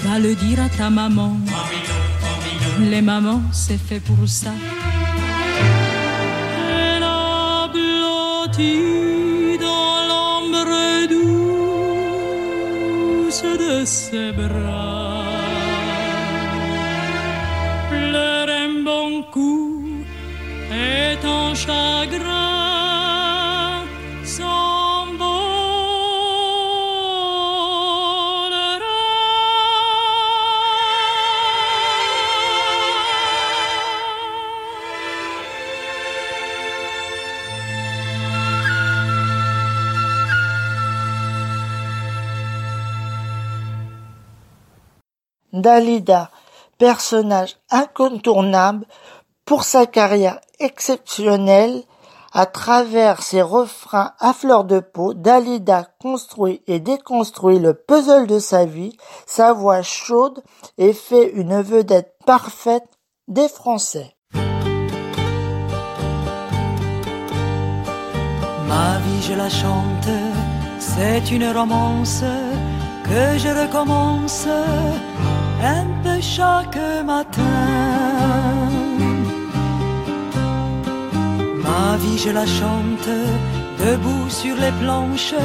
Va 0.04 0.19
le 0.19 0.36
dire 0.36 0.60
à 0.62 0.69
ta 0.69 0.89
maman. 0.89 1.38
Les 2.80 3.02
mamans, 3.02 3.41
c'est 3.52 3.80
fait 3.80 4.00
pour 4.00 4.28
ça. 4.28 4.52
Elle 6.69 7.04
a 7.04 7.67
blotti 7.67 9.14
de 13.43 13.84
ses 13.86 14.32
bras. 14.32 15.24
Pleure 17.89 18.49
un 18.49 18.84
bon 18.84 19.24
coup 19.24 19.84
et 20.72 21.18
ton 21.22 21.53
chagrin 21.53 22.34
Dalida, 45.66 46.30
personnage 46.78 47.57
incontournable 47.72 48.86
pour 49.45 49.63
sa 49.63 49.88
carrière 49.88 50.39
exceptionnelle, 50.59 51.82
à 52.34 52.45
travers 52.45 53.24
ses 53.24 53.41
refrains 53.41 54.11
à 54.20 54.34
fleur 54.34 54.66
de 54.66 54.80
peau, 54.80 55.16
Dalida 55.16 55.88
construit 55.99 56.61
et 56.68 56.80
déconstruit 56.80 57.57
le 57.57 57.74
puzzle 57.74 58.28
de 58.28 58.38
sa 58.38 58.66
vie, 58.66 58.95
sa 59.26 59.53
voix 59.53 59.82
chaude 59.82 60.43
et 60.78 60.93
fait 60.93 61.32
une 61.32 61.59
vedette 61.63 62.13
parfaite 62.28 62.88
des 63.28 63.47
Français. 63.47 64.16
Ma 68.68 68.99
vie, 68.99 69.24
je 69.24 69.34
la 69.34 69.49
chante, 69.49 70.09
c'est 70.78 71.32
une 71.32 71.49
romance 71.49 72.22
que 73.03 73.39
je 73.39 73.49
recommence 73.63 74.47
un 75.64 75.86
peu 76.03 76.20
chaque 76.22 76.80
matin. 77.06 77.41
Ma 81.64 81.97
vie, 81.97 82.18
je 82.18 82.30
la 82.30 82.45
chante 82.45 83.10
debout 83.80 84.30
sur 84.30 84.56
les 84.56 84.72
planches, 84.82 85.36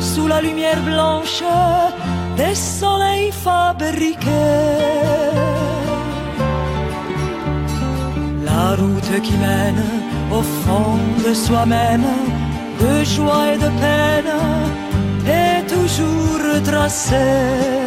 sous 0.00 0.26
la 0.28 0.40
lumière 0.40 0.82
blanche 0.82 1.42
des 2.36 2.54
soleils 2.54 3.32
fabriqués. 3.32 4.28
La 8.44 8.76
route 8.80 9.14
qui 9.22 9.36
mène 9.48 9.84
au 10.30 10.42
fond 10.42 10.98
de 11.26 11.34
soi-même, 11.34 12.06
de 12.80 13.04
joie 13.04 13.54
et 13.54 13.58
de 13.58 13.70
peine, 13.82 14.34
est 15.26 15.66
toujours 15.66 16.62
tracée. 16.64 17.82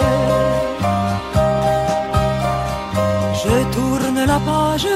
Je 3.47 3.63
tourne 3.75 4.25
la 4.25 4.39
page 4.39 4.87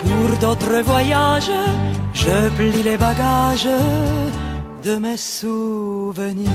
pour 0.00 0.38
d'autres 0.40 0.80
voyages, 0.82 1.52
je 2.14 2.48
plie 2.56 2.82
les 2.82 2.96
bagages 2.96 3.68
de 4.82 4.96
mes 4.96 5.16
souvenirs. 5.16 6.48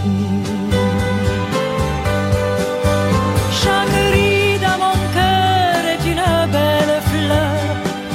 Chaque 3.62 3.98
ride 4.14 4.66
à 4.74 4.78
mon 4.84 4.98
cœur 5.18 5.80
est 5.94 6.06
une 6.14 6.28
belle 6.56 6.96
fleur 7.12 7.60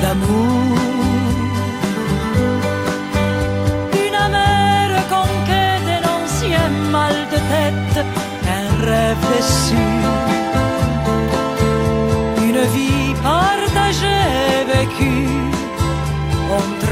d'amour. 0.03 0.79
Une 4.05 4.17
amère 4.27 4.95
conquête, 5.17 5.89
un 5.99 6.05
ancien 6.19 6.69
mal 6.91 7.17
de 7.33 7.39
tête, 7.53 8.07
un 8.59 8.85
rêve 8.85 9.25
déçu. 9.33 10.02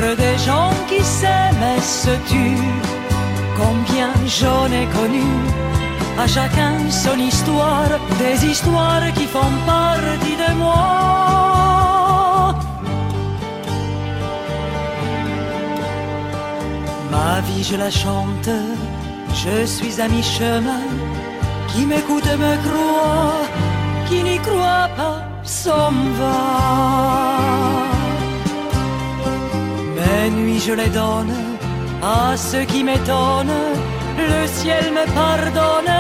Des 0.01 0.38
gens 0.38 0.72
qui 0.88 1.03
s'aiment 1.03 1.80
se 1.80 2.11
tuent. 2.28 2.70
Combien 3.57 4.12
j'en 4.26 4.66
ai 4.66 4.86
connu, 4.86 5.26
à 6.18 6.26
chacun 6.26 6.90
son 6.90 7.18
histoire, 7.18 7.90
des 8.18 8.46
histoires 8.46 9.12
qui 9.14 9.26
font 9.26 9.53
partie 9.66 10.36
de 10.44 10.55
moi. 10.55 12.55
Ma 17.11 17.40
vie, 17.46 17.62
je 17.62 17.76
la 17.76 17.90
chante, 17.90 18.51
je 19.34 19.66
suis 19.66 20.01
à 20.01 20.09
mi-chemin, 20.09 20.86
qui 21.68 21.84
m'écoute 21.84 22.30
me 22.44 22.55
croit, 22.66 23.44
qui 24.09 24.22
n'y 24.22 24.38
croit 24.38 24.88
pas 24.96 25.22
s'en 25.44 25.92
va. 26.18 27.89
Mes 30.20 30.28
nuits, 30.28 30.60
je 30.60 30.74
les 30.74 30.90
donne 30.90 31.32
à 32.02 32.36
ceux 32.36 32.64
qui 32.64 32.84
m'étonnent. 32.84 33.62
Le 34.32 34.46
ciel 34.46 34.84
me 34.98 35.04
pardonne, 35.20 35.94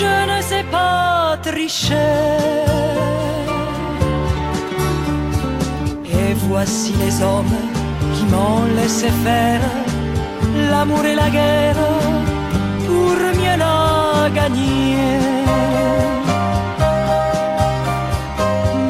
je 0.00 0.12
ne 0.32 0.38
sais 0.42 0.64
pas 0.64 1.36
tricher. 1.48 2.16
Et 6.18 6.32
voici 6.48 6.92
les 7.02 7.22
hommes 7.22 7.58
qui 8.14 8.24
m'ont 8.32 8.64
laissé 8.78 9.08
faire 9.26 9.60
l'amour 10.70 11.04
et 11.04 11.14
la 11.14 11.30
guerre 11.30 11.84
pour 12.86 13.16
mieux 13.38 13.58
la 13.64 14.28
gagner. 14.38 15.20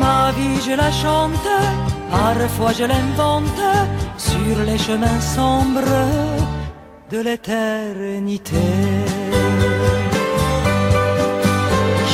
Ma 0.01 0.33
vie, 0.37 0.59
je 0.67 0.75
la 0.83 0.91
chante, 1.03 1.51
parfois 2.11 2.73
je 2.73 2.85
l'invente 2.85 3.63
sur 4.47 4.63
les 4.65 4.79
chemins 4.79 5.21
sombres 5.21 5.97
de 7.11 7.19
l'éternité. 7.27 8.67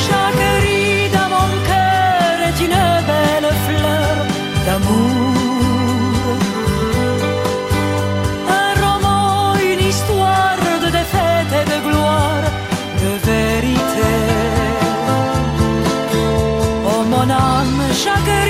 Chaque 0.05 0.45
ride 0.65 1.17
à 1.25 1.27
mon 1.35 1.49
cœur 1.69 2.33
est 2.49 2.59
une 2.67 2.81
belle 3.09 3.49
fleur 3.65 4.13
d'amour. 4.65 6.37
Un 8.61 8.71
roman, 8.83 9.55
une 9.71 9.83
histoire 9.91 10.57
de 10.83 10.89
défaite 10.99 11.53
et 11.61 11.65
de 11.73 11.77
gloire, 11.87 12.45
de 13.03 13.11
vérité. 13.29 14.13
Oh 16.91 17.01
mon 17.13 17.27
âme, 17.29 17.81
chaque 18.03 18.42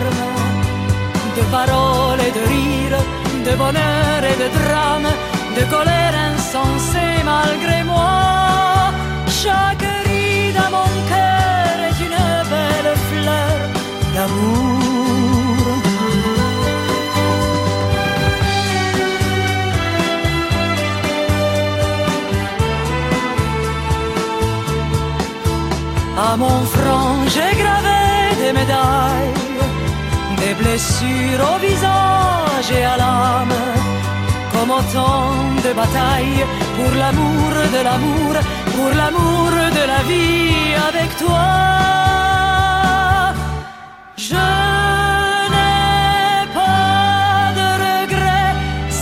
de 1.37 1.43
paroles 1.51 2.21
et 2.21 2.33
de 2.33 2.43
rires, 2.49 3.05
de 3.45 3.55
bonheur 3.57 4.21
et 4.25 4.37
de 4.43 4.49
drame, 4.57 5.09
de 5.57 5.65
colère 5.71 6.15
insensée 6.31 7.23
malgré 7.25 7.85
moi. 7.85 8.93
Chaque 9.27 9.87
ride 10.07 10.57
à 10.57 10.71
mon 10.71 10.91
cœur 11.13 11.75
est 11.89 12.01
une 12.07 12.21
belle 12.51 12.97
fleur 13.11 13.59
d'amour. 14.15 14.98
À 26.21 26.37
mon 26.37 26.61
front, 26.75 27.29
j'ai 27.35 27.53
gravé 27.63 28.01
des 28.43 28.53
médailles, 28.53 29.35
des 30.43 30.55
blessures 30.61 31.43
au 31.53 31.59
visage 31.61 32.71
et 32.77 32.85
à 32.85 32.97
l'âme, 32.97 33.59
comme 34.53 34.71
autant 34.79 35.31
de 35.65 35.71
batailles 35.81 36.45
pour 36.77 36.93
l'amour 37.01 37.53
de 37.77 37.81
l'amour, 37.89 38.35
pour 38.75 38.91
l'amour 39.01 39.51
de 39.79 39.85
la 39.93 40.01
vie 40.11 40.75
avec 40.89 41.11
toi. 41.23 41.47
Je 44.17 44.45
n'ai 45.55 46.47
pas 46.59 47.53
de 47.61 47.69
regrets, 47.87 48.55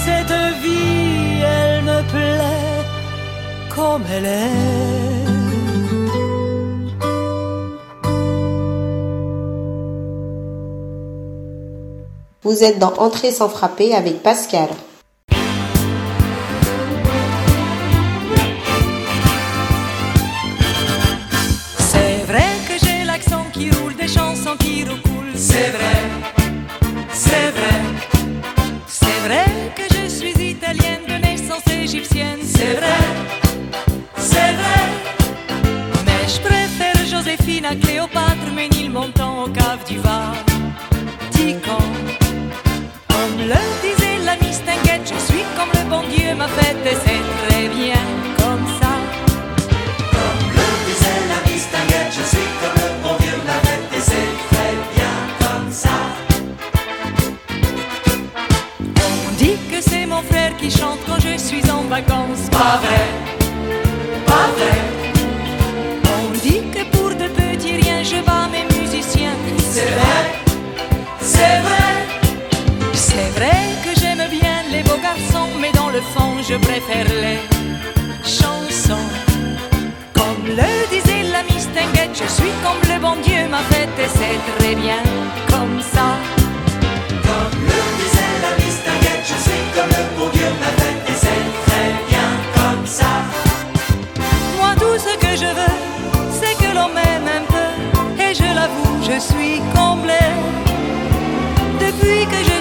cette 0.04 0.38
vie, 0.62 1.40
elle 1.56 1.82
me 1.82 1.98
plaît 2.12 2.84
comme 3.74 4.02
elle 4.14 4.26
est. 4.26 5.05
Vous 12.46 12.62
êtes 12.62 12.78
dans 12.78 12.92
Entrée 12.98 13.32
sans 13.32 13.48
frapper 13.48 13.92
avec 13.92 14.22
Pascal. 14.22 14.68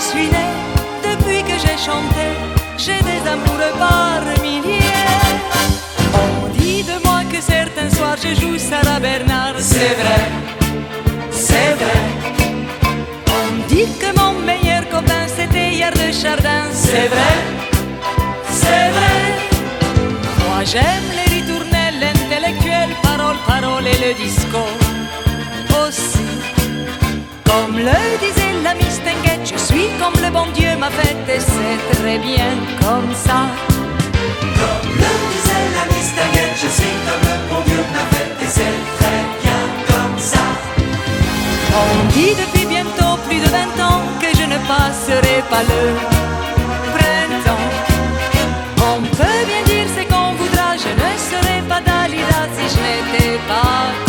Suis 0.10 0.30
né, 0.38 0.48
depuis 1.10 1.42
que 1.50 1.56
j'ai 1.64 1.78
chanté, 1.88 2.26
j'ai 2.78 3.02
des 3.10 3.22
amoureux 3.34 3.76
par 3.78 4.22
milliers. 4.42 5.02
On 6.42 6.48
dit 6.58 6.84
de 6.84 6.98
moi 7.06 7.22
que 7.32 7.40
certains 7.42 7.90
soirs 7.90 8.20
je 8.24 8.34
joue 8.40 8.58
Sarah 8.58 9.00
Bernard. 9.00 9.58
C'est 9.60 9.96
vrai, 10.02 10.22
c'est 11.32 11.74
vrai. 11.82 12.02
On 13.40 13.52
dit 13.72 13.88
que 14.02 14.10
mon 14.20 14.34
meilleur 14.50 14.84
copain 14.90 15.26
c'était 15.38 15.70
hier 15.76 15.92
de 15.92 16.08
Chardin. 16.22 16.64
C'est 16.72 17.08
vrai, 17.14 17.36
c'est 18.62 18.90
vrai. 18.98 19.18
Moi 20.46 20.62
j'aime 20.72 21.08
les 21.20 21.30
ritournelles, 21.36 22.00
l'intellectuel, 22.06 22.90
parole, 23.08 23.40
parole 23.48 23.88
et 23.94 24.00
le 24.06 24.14
disco 24.24 24.64
aussi. 25.82 26.15
Comme 27.56 27.78
le 27.78 28.18
disait 28.20 28.54
la 28.64 28.74
Mistinguette, 28.74 29.46
je 29.46 29.58
suis 29.58 29.88
ma 30.78 30.90
fête 30.90 31.30
et 31.30 31.40
c'est 31.40 31.98
très 31.98 32.18
bien 32.20 32.52
comme 32.82 33.14
ça. 33.14 33.48
Comme 34.60 34.90
le 35.02 35.12
disait 35.32 35.68
la 35.78 35.86
mistinguette, 35.94 36.58
je 36.64 36.70
suis 36.78 36.96
comme 37.06 37.24
le 37.30 37.36
bon 37.50 37.62
Dieu 37.66 37.82
ma 37.94 38.06
fête 38.12 38.38
et 38.42 38.52
c'est 38.58 38.80
très 39.00 39.24
bien 39.44 39.62
comme 39.88 40.20
ça. 40.20 40.46
On 41.84 41.96
dit 42.14 42.34
depuis 42.42 42.66
bientôt 42.66 43.16
plus 43.26 43.40
de 43.40 43.48
20 43.48 43.84
ans 43.90 44.02
que 44.22 44.30
je 44.38 44.46
ne 44.54 44.58
passerai 44.72 45.38
pas 45.50 45.64
le 45.72 45.84
printemps. 46.96 47.68
On 48.92 49.02
peut 49.02 49.44
bien 49.48 49.64
dire 49.72 49.88
c'est 49.96 50.06
qu'on 50.12 50.34
voudra, 50.40 50.76
je 50.84 50.92
ne 51.04 51.10
serai 51.30 51.62
pas 51.70 51.80
Dalida 51.80 52.42
si 52.56 52.66
je 52.74 52.80
n'étais 52.84 53.40
pas 53.48 54.05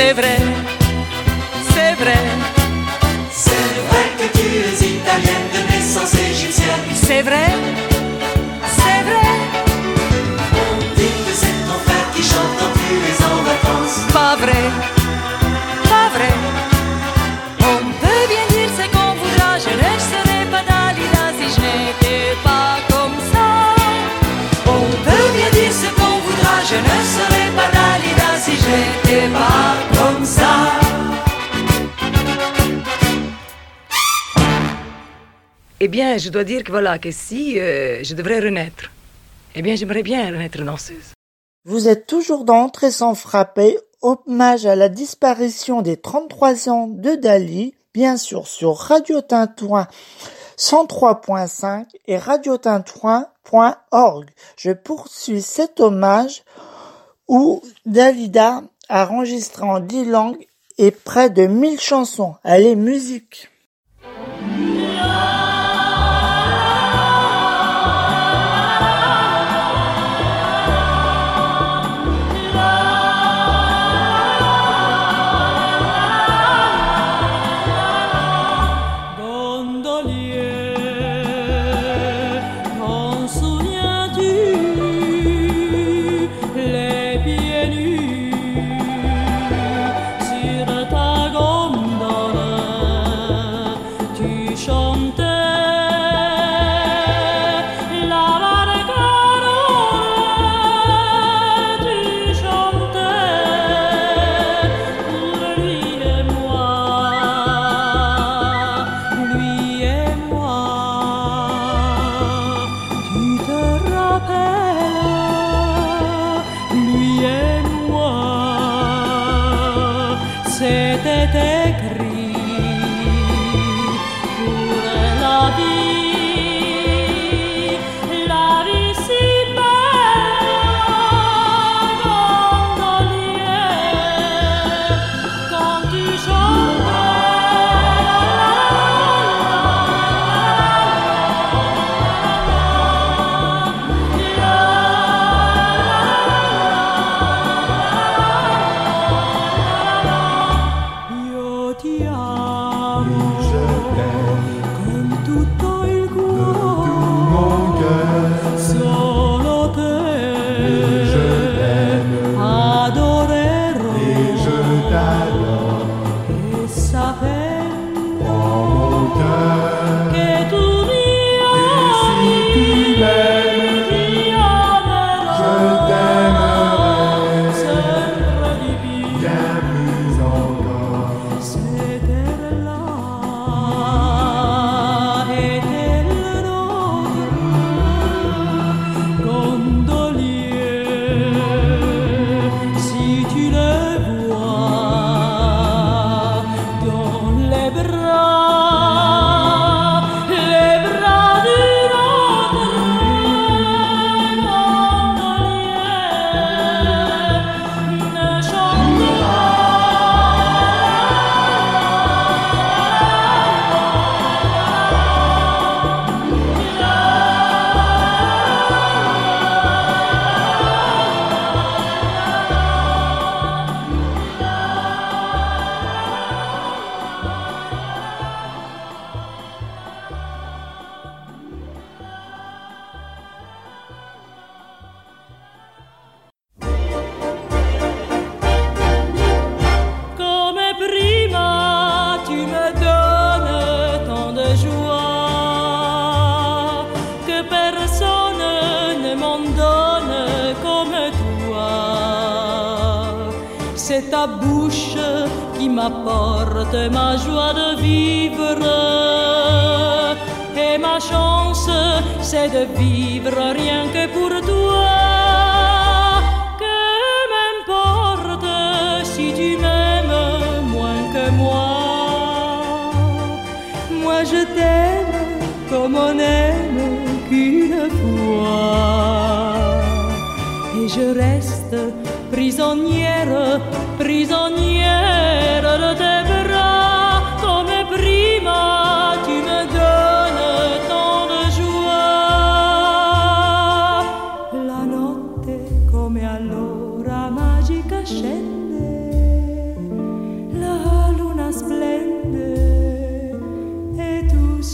C'est 0.00 0.12
vrai, 0.12 0.38
c'est 1.74 1.94
vrai, 2.00 2.20
C'est 3.32 3.50
vrai 3.88 4.04
que 4.16 4.38
tu 4.38 4.46
es 4.46 4.90
italienne 4.94 5.48
de 5.52 5.72
naissance 5.72 6.14
égyptienne. 6.14 6.84
c'est 6.94 7.22
vrai, 7.22 7.48
c'est 8.78 9.02
vrai. 9.08 9.28
On 10.54 10.78
dit 10.94 11.16
que 11.26 11.34
c'est 11.34 11.58
ton 11.66 11.78
frère 11.84 12.10
qui 12.14 12.22
chante 12.22 12.52
quand 12.60 12.72
tu 12.78 12.88
es 13.10 13.24
en 13.24 13.42
vacances. 13.42 13.98
Pas 14.12 14.36
vrai, 14.36 14.97
Eh 35.80 35.86
bien, 35.86 36.18
je 36.18 36.30
dois 36.30 36.42
dire 36.42 36.64
que 36.64 36.72
voilà, 36.72 36.98
que 36.98 37.12
si 37.12 37.60
euh, 37.60 38.02
je 38.02 38.14
devrais 38.14 38.40
renaître, 38.40 38.90
eh 39.54 39.62
bien, 39.62 39.76
j'aimerais 39.76 40.02
bien 40.02 40.26
renaître 40.26 40.60
danseuse. 40.64 41.12
Vous 41.64 41.88
êtes 41.88 42.08
toujours 42.08 42.44
dans 42.44 42.72
sans 42.90 43.14
frapper, 43.14 43.78
hommage 44.02 44.66
à 44.66 44.74
la 44.74 44.88
disparition 44.88 45.80
des 45.80 45.96
33 45.96 46.68
ans 46.68 46.88
de 46.88 47.14
Dali, 47.14 47.76
bien 47.94 48.16
sûr 48.16 48.48
sur 48.48 48.76
Radio 48.76 49.20
Tintouin 49.20 49.86
103.5 50.58 51.84
et 52.06 52.18
radiotintouin.org. 52.18 54.30
Je 54.56 54.72
poursuis 54.72 55.42
cet 55.42 55.78
hommage 55.78 56.42
où 57.28 57.62
Dalida 57.86 58.64
a 58.88 59.12
enregistré 59.12 59.62
en 59.62 59.78
10 59.78 60.06
langues 60.06 60.44
et 60.78 60.90
près 60.90 61.30
de 61.30 61.46
1000 61.46 61.78
chansons. 61.78 62.34
Allez, 62.42 62.74
musique 62.74 63.48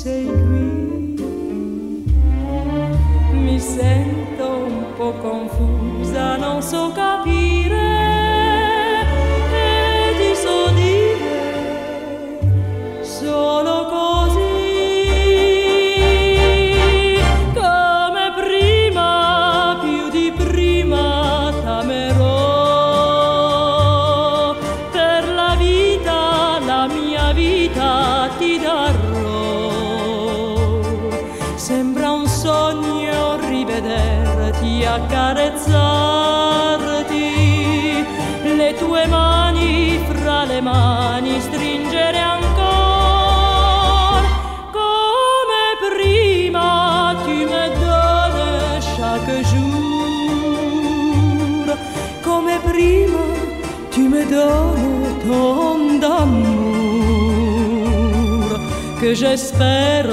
sei 0.04 0.26
qui. 0.26 1.16
Mi 3.32 3.58
sento 3.58 4.46
un 4.66 4.84
po' 4.96 5.12
confusa, 5.12 6.36
non 6.36 6.60
so 6.60 6.92
capire 6.92 7.13
que 59.04 59.12
j'espère 59.12 60.06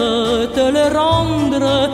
te 0.53 0.65
le 0.69 0.85
rendre 0.93 1.89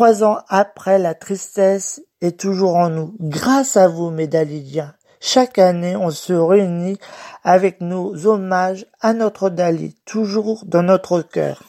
33 0.00 0.24
ans 0.24 0.38
après, 0.48 0.98
la 0.98 1.12
tristesse 1.12 2.00
est 2.22 2.40
toujours 2.40 2.76
en 2.76 2.88
nous. 2.88 3.14
Grâce 3.20 3.76
à 3.76 3.86
vous, 3.86 4.08
mes. 4.08 4.30
Chaque 5.20 5.58
année, 5.58 5.94
on 5.94 6.08
se 6.08 6.32
réunit 6.32 6.96
avec 7.44 7.82
nos 7.82 8.26
hommages 8.26 8.86
à 9.02 9.12
notre 9.12 9.50
Dali, 9.50 9.94
toujours 10.06 10.64
dans 10.64 10.82
notre 10.82 11.20
cœur. 11.20 11.64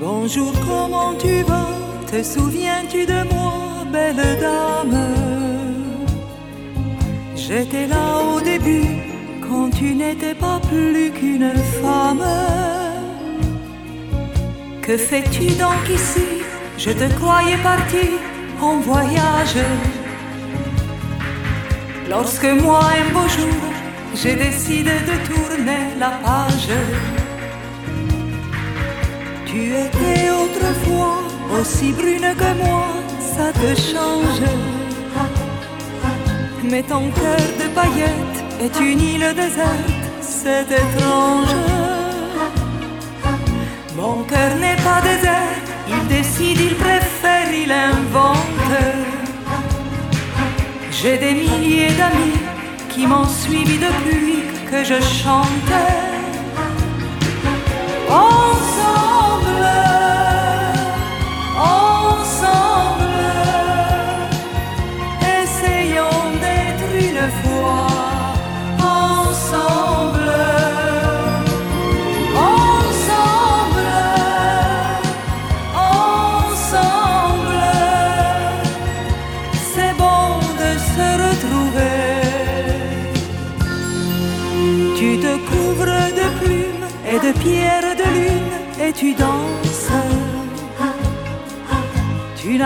Bonjour, 0.00 0.52
comment 0.66 1.14
tu 1.14 1.44
vas? 1.44 1.79
Te 2.10 2.24
souviens-tu 2.24 3.06
de 3.06 3.22
moi, 3.32 3.84
belle 3.92 4.16
dame? 4.40 4.98
J'étais 7.36 7.86
là 7.86 8.20
au 8.34 8.40
début, 8.40 8.96
quand 9.40 9.70
tu 9.70 9.94
n'étais 9.94 10.34
pas 10.34 10.58
plus 10.68 11.12
qu'une 11.12 11.52
femme. 11.80 12.26
Que 14.82 14.96
fais-tu 14.96 15.54
donc 15.54 15.82
ici? 15.88 16.42
Je 16.78 16.90
te 16.90 17.06
croyais 17.14 17.58
parti 17.62 18.06
en 18.60 18.80
voyage. 18.80 19.62
Lorsque 22.08 22.52
moi, 22.64 22.80
un 23.00 23.12
beau 23.14 23.28
jour, 23.28 23.62
j'ai 24.16 24.34
décidé 24.34 24.96
de 25.10 25.16
tourner 25.28 25.82
la 26.00 26.10
page. 26.24 26.70
Tu 29.46 29.60
étais 29.84 30.28
autrefois 30.42 31.19
aussi 31.58 31.92
brune 31.92 32.34
que 32.36 32.50
moi, 32.62 32.86
ça 33.34 33.52
te 33.52 33.70
change. 33.80 34.42
Mais 36.62 36.82
ton 36.82 37.10
cœur 37.10 37.44
de 37.60 37.66
paillettes 37.74 38.40
est 38.60 38.80
une 38.80 39.00
île 39.00 39.34
déserte, 39.34 40.04
c'est 40.20 40.70
étrange. 40.70 41.54
Mon 43.96 44.22
cœur 44.24 44.52
n'est 44.56 44.80
pas 44.88 45.00
désert, 45.02 45.56
il 45.88 46.06
décide, 46.08 46.60
il 46.60 46.74
préfère, 46.76 47.48
il 47.52 47.72
invente. 47.72 48.38
J'ai 50.90 51.16
des 51.18 51.32
milliers 51.32 51.94
d'amis 51.98 52.40
qui 52.90 53.06
m'ont 53.06 53.26
suivi 53.26 53.78
depuis 53.78 54.42
que 54.70 54.84
je 54.84 55.00
chantais. 55.00 55.96
Ensemble, 58.08 59.29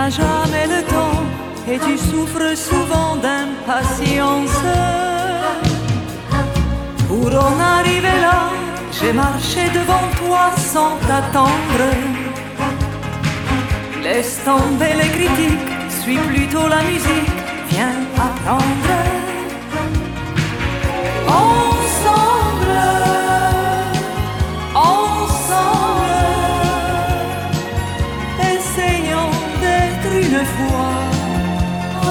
n'as 0.04 0.10
jamais 0.10 0.66
le 0.66 0.82
temps 0.94 1.22
et 1.70 1.78
tu 1.78 1.96
souffres 1.96 2.54
souvent 2.56 3.16
d'impatience. 3.16 4.58
Pour 7.08 7.28
en 7.28 7.58
arriver 7.78 8.16
là, 8.20 8.50
j'ai 8.96 9.12
marché 9.12 9.62
devant 9.78 10.06
toi 10.20 10.50
sans 10.72 10.96
t'attendre. 11.06 11.86
Laisse 14.02 14.40
tomber 14.44 14.94
les 15.00 15.10
critiques, 15.16 15.72
suis 16.02 16.18
plutôt 16.18 16.68
la 16.68 16.82
musique, 16.82 17.38
viens 17.70 17.98
apprendre. 18.26 18.96
Ensemble, 21.28 21.73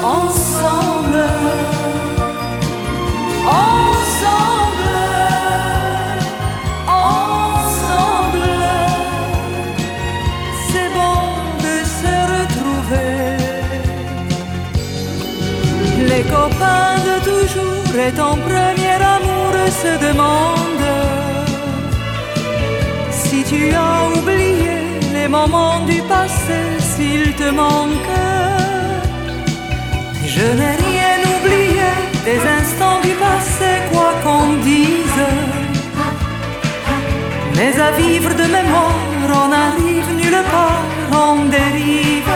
Ensemble, 0.03 1.23
ensemble, 3.45 4.99
ensemble, 6.87 8.49
c'est 10.67 10.89
bon 10.99 11.21
de 11.65 11.75
se 11.99 12.13
retrouver. 12.33 13.37
Les 16.09 16.23
copains 16.23 16.97
de 17.07 17.15
toujours 17.23 17.95
et 17.95 18.11
ton 18.11 18.35
premier 18.37 18.97
amour 19.17 19.53
se 19.81 19.93
demandent 20.05 20.63
si 23.11 23.43
tu 23.43 23.73
as 23.73 24.09
oublié 24.17 24.99
les 25.13 25.27
moments 25.27 25.79
du 25.85 26.01
passé, 26.01 26.72
te 27.37 27.49
manquent. 27.49 28.19
Je 30.25 30.45
n'ai 30.59 30.75
rien 30.87 31.17
oublié 31.35 31.89
des 32.25 32.41
instants 32.59 32.99
du 33.01 33.13
passé, 33.25 33.71
quoi 33.91 34.11
qu'on 34.23 34.53
dise. 34.71 35.25
Mais 37.55 37.79
à 37.79 37.91
vivre 37.91 38.33
de 38.41 38.45
mémoire, 38.57 38.93
on 39.43 39.51
arrive 39.51 40.09
nulle 40.21 40.43
part, 40.51 40.85
on 41.11 41.45
dérive. 41.45 42.33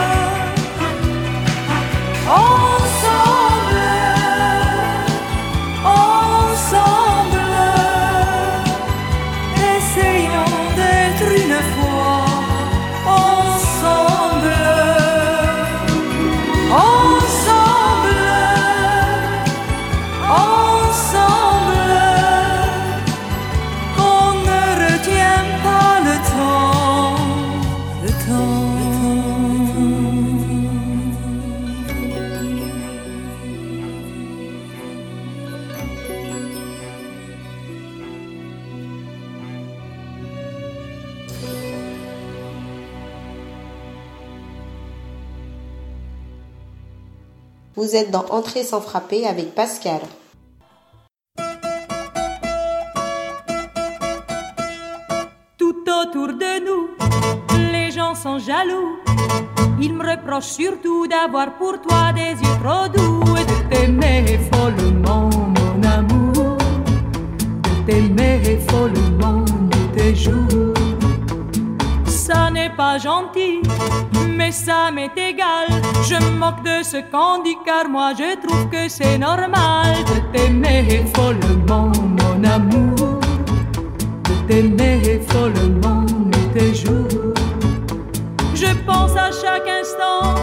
Vous 47.87 47.95
êtes 47.95 48.11
dans 48.11 48.25
Entrée 48.31 48.63
sans 48.63 48.81
frapper 48.81 49.25
avec 49.25 49.55
Pascal. 49.55 50.01
Tout 55.57 55.85
autour 56.01 56.27
de 56.33 56.65
nous, 56.65 56.89
les 57.71 57.89
gens 57.91 58.13
sont 58.13 58.39
jaloux. 58.39 58.99
Ils 59.79 59.93
me 59.93 60.03
reprochent 60.03 60.51
surtout 60.61 61.07
d'avoir 61.07 61.57
pour 61.57 61.79
toi 61.81 62.11
des 62.11 62.31
yeux 62.31 62.57
trop 62.61 62.89
doux 62.89 63.23
et 63.37 63.45
de 63.45 63.69
t'aimer 63.69 64.37
follement, 64.51 65.29
mon 65.29 65.83
amour. 65.87 66.57
De 67.63 67.85
t'aimer 67.85 68.59
follement 68.67 69.45
de 69.45 69.97
tes 69.97 70.13
jours. 70.13 70.73
Ça 72.05 72.51
n'est 72.51 72.75
pas 72.75 72.97
gentil, 72.97 73.61
ça 74.51 74.91
m'est 74.91 75.17
égal. 75.17 75.67
Je 76.09 76.15
me 76.15 76.31
moque 76.31 76.63
de 76.63 76.83
ce 76.83 76.97
qu'on 77.11 77.43
dit 77.43 77.57
car 77.65 77.89
moi 77.89 78.11
je 78.17 78.35
trouve 78.45 78.69
que 78.69 78.87
c'est 78.87 79.17
normal 79.17 79.95
de 80.05 80.37
t'aimer 80.37 81.05
follement, 81.13 81.91
mon 82.19 82.43
amour 82.43 83.19
de 84.23 84.47
t'aimer 84.47 85.21
follement 85.27 86.01
nuit 86.01 86.61
et 86.61 86.73
jour. 86.73 87.33
Je 88.53 88.73
pense 88.85 89.15
à 89.15 89.29
chaque 89.31 89.67
instant 89.67 90.35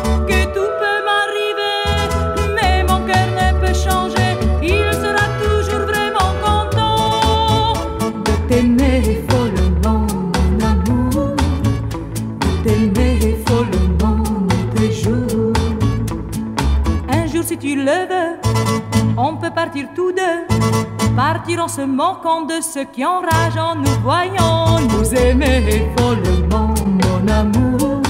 tu 17.64 17.76
le 17.76 18.00
veux, 18.10 18.36
on 19.16 19.36
peut 19.36 19.50
partir 19.50 19.86
tous 19.94 20.12
deux. 20.12 20.56
Partir 21.16 21.64
en 21.64 21.68
se 21.68 21.80
moquant 21.80 22.42
de 22.42 22.60
ceux 22.60 22.84
qui 22.84 23.02
enragent 23.06 23.56
en 23.56 23.74
nous 23.76 23.98
voyant 24.02 24.80
nous 24.80 25.14
aimer 25.14 25.88
follement, 25.96 26.74
mon 26.86 27.26
amour. 27.26 28.02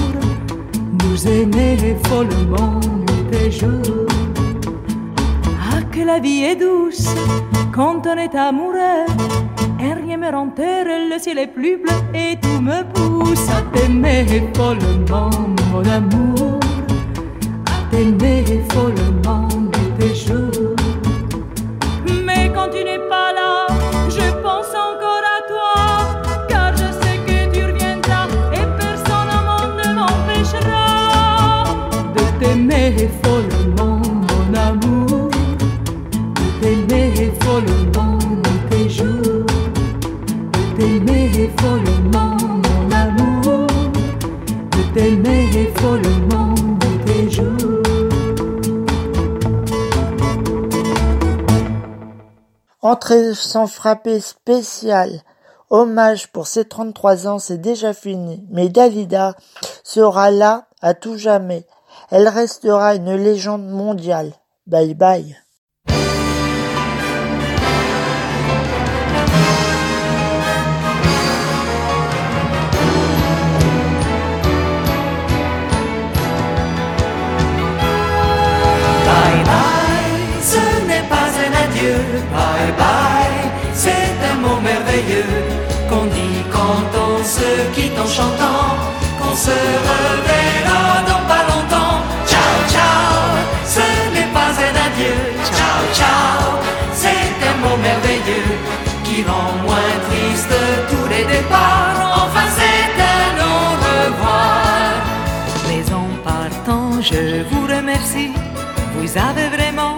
Nous 1.03 1.27
aimer 1.27 1.95
follement 2.09 2.81
nuit 3.07 3.47
et. 3.47 4.05
Ah, 5.71 5.81
que 5.89 6.01
la 6.01 6.19
vie 6.19 6.43
est 6.43 6.57
douce 6.57 7.07
quand 7.73 8.05
on 8.07 8.17
est 8.17 8.35
amoureux. 8.35 9.05
Et 9.79 9.93
rien 9.93 10.17
me 10.17 10.31
rend 10.31 10.53
heureux, 10.57 11.09
le 11.13 11.17
ciel 11.17 11.37
est 11.37 11.47
plus 11.47 11.77
bleu 11.77 11.95
et 12.13 12.37
tout 12.41 12.59
me 12.59 12.83
pousse 12.93 13.47
à 13.49 13.61
t'aimer 13.71 14.25
follement, 14.53 15.29
mon 15.71 15.85
amour. 15.89 16.54
À 17.95 17.97
t'aimer 17.97 18.61
follement 18.73 19.47
nuit 19.47 20.05
et 20.05 20.13
jour. 20.13 20.75
Mais 22.25 22.51
quand 22.53 22.67
tu 22.69 22.83
n'es 22.83 22.99
pas 22.99 23.31
là, 23.31 23.67
je 24.09 24.31
pense 24.43 24.71
encore 24.75 25.23
à 25.23 25.39
toi. 25.47 25.73
Car 26.49 26.73
je 26.73 26.91
sais 26.91 27.17
que 27.25 27.37
tu 27.53 27.63
reviendras 27.63 28.27
et 28.51 28.67
personne 28.77 29.29
au 29.31 29.43
monde 29.47 29.77
ne 29.79 29.93
m'empêchera 29.93 30.83
de 32.17 32.23
t'aimer 32.43 33.09
follement, 33.23 34.01
mon 34.27 34.45
amour. 34.59 35.29
De 36.35 36.45
t'aimer 36.61 37.31
follement 37.43 38.17
nuit 38.43 38.85
et 38.85 38.89
jour. 38.89 39.45
De 40.51 40.63
t'aimer 40.77 41.49
follement, 41.61 42.35
mon 42.65 42.91
amour. 42.93 43.67
De 44.71 44.81
t'aimer 44.93 45.71
follement 45.77 46.44
Entrée 52.85 53.33
sans 53.33 53.65
frapper 53.65 54.19
spéciale. 54.19 55.23
Hommage 55.71 56.31
pour 56.31 56.45
ses 56.45 56.65
33 56.65 57.27
ans, 57.27 57.39
c'est 57.39 57.57
déjà 57.57 57.95
fini. 57.95 58.45
Mais 58.51 58.69
Dalida 58.69 59.33
sera 59.83 60.29
là 60.29 60.67
à 60.83 60.93
tout 60.93 61.17
jamais. 61.17 61.65
Elle 62.11 62.27
restera 62.27 62.93
une 62.93 63.15
légende 63.15 63.67
mondiale. 63.67 64.33
Bye 64.67 64.93
bye. 64.93 65.35
Bye 65.87 65.95
bye, 79.43 80.39
ce 80.39 80.85
n'est 80.85 81.09
pas 81.09 81.31
un 81.33 81.51
adieu. 81.65 82.44
Qu'on 85.89 86.05
dit 86.05 86.39
quand 86.51 86.87
on 87.07 87.23
se 87.23 87.49
quitte 87.75 87.97
en 87.99 88.07
chantant, 88.07 88.67
qu'on 89.19 89.35
se 89.35 89.57
reverra 89.89 91.01
dans 91.09 91.23
pas 91.31 91.43
longtemps. 91.51 91.97
Ciao 92.31 92.55
ciao, 92.73 93.15
ce 93.75 93.85
n'est 94.13 94.31
pas 94.37 94.51
un 94.67 94.75
adieu. 94.87 95.17
Ciao 95.57 95.81
ciao, 95.93 96.41
c'est 96.93 97.35
un 97.51 97.55
mot 97.63 97.77
merveilleux 97.77 98.51
qui 99.03 99.23
rend 99.23 99.51
moins 99.63 99.95
triste 100.07 100.55
tous 100.89 101.07
les 101.09 101.25
départs. 101.25 102.25
Enfin 102.25 102.47
c'est 102.57 102.93
un 103.17 103.33
au 103.53 103.61
revoir. 103.85 104.93
Mais 105.67 105.83
en 105.93 106.09
partant, 106.23 107.01
je 107.01 107.43
vous 107.49 107.65
remercie. 107.67 108.31
Vous 108.97 109.17
avez 109.17 109.47
vraiment 109.55 109.97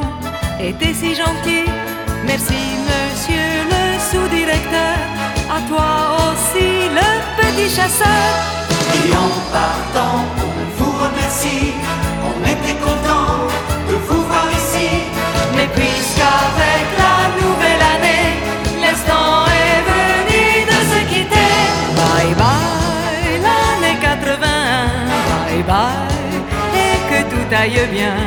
été 0.59 0.93
si 0.93 1.15
gentil. 1.15 1.66
Merci, 2.27 2.61
monsieur 2.87 3.49
le 3.71 3.83
sous-directeur. 4.09 4.97
À 5.49 5.59
toi 5.69 6.17
aussi, 6.27 6.89
le 6.99 7.09
petit 7.39 7.69
chasseur. 7.73 8.29
Et 8.95 9.11
en 9.15 9.31
partant, 9.51 10.25
on 10.45 10.63
vous 10.77 10.91
remercie. 11.05 11.73
On 12.29 12.37
était 12.43 12.79
content 12.87 13.47
de 13.89 13.95
vous 14.07 14.23
voir 14.23 14.47
ici. 14.51 14.89
Mais 15.55 15.67
puisqu'avec 15.77 16.85
la 17.03 17.17
nouvelle 17.41 17.83
année, 17.95 18.29
l'instant 18.83 19.45
est 19.63 19.81
venu 19.93 20.43
de 20.71 20.79
se 20.91 20.99
quitter. 21.11 21.53
Bye 21.95 22.33
bye, 22.41 23.39
l'année 23.45 23.97
81. 24.01 24.37
Bye 25.29 25.63
bye, 25.63 26.35
et 26.75 26.97
que 27.09 27.19
tout 27.31 27.55
aille 27.55 27.87
bien. 27.91 28.17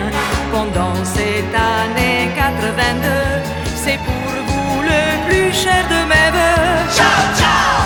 Pendant 0.53 0.97
cette 1.05 1.55
année 1.55 2.29
82, 2.35 3.60
plus 5.51 5.59
cher 5.65 5.85
de 5.89 6.01
mes 6.11 6.31
voeux. 6.35 6.79
Ciao, 6.97 7.23
ciao, 7.41 7.83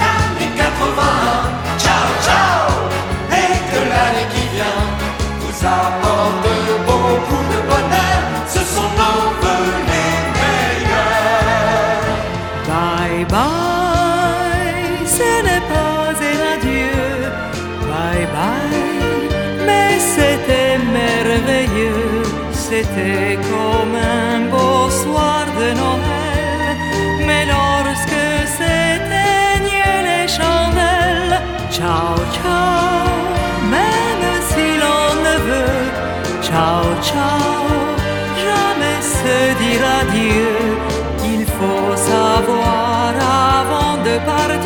l'année 0.00 0.50
80. 0.56 1.02
Ciao, 1.84 2.08
ciao, 2.26 2.66
et 3.40 3.56
que 3.70 3.80
l'année 3.92 4.28
qui 4.34 4.44
vient 4.54 4.84
vous 5.40 5.56
apporte 5.64 6.46
beaucoup 6.90 7.44
de 7.52 7.58
bonheur. 7.70 8.20
Ce 8.54 8.62
sont 8.74 8.90
nos 9.00 9.22
vœux 9.40 9.74
les 9.90 10.14
meilleurs. 10.38 11.26
Bye 12.70 13.24
bye, 13.34 14.98
ce 15.18 15.28
n'est 15.46 15.66
pas 15.72 16.02
un 16.30 16.40
adieu. 16.54 17.00
Bye 17.90 18.26
bye, 18.34 18.84
mais 19.66 19.90
c'était 20.14 20.78
merveilleux. 20.98 22.22
C'était 22.52 23.38
il 41.24 41.44
faut 41.46 41.96
savoir 41.96 43.14
avant 43.60 43.96
de 44.02 44.18
partir, 44.24 44.65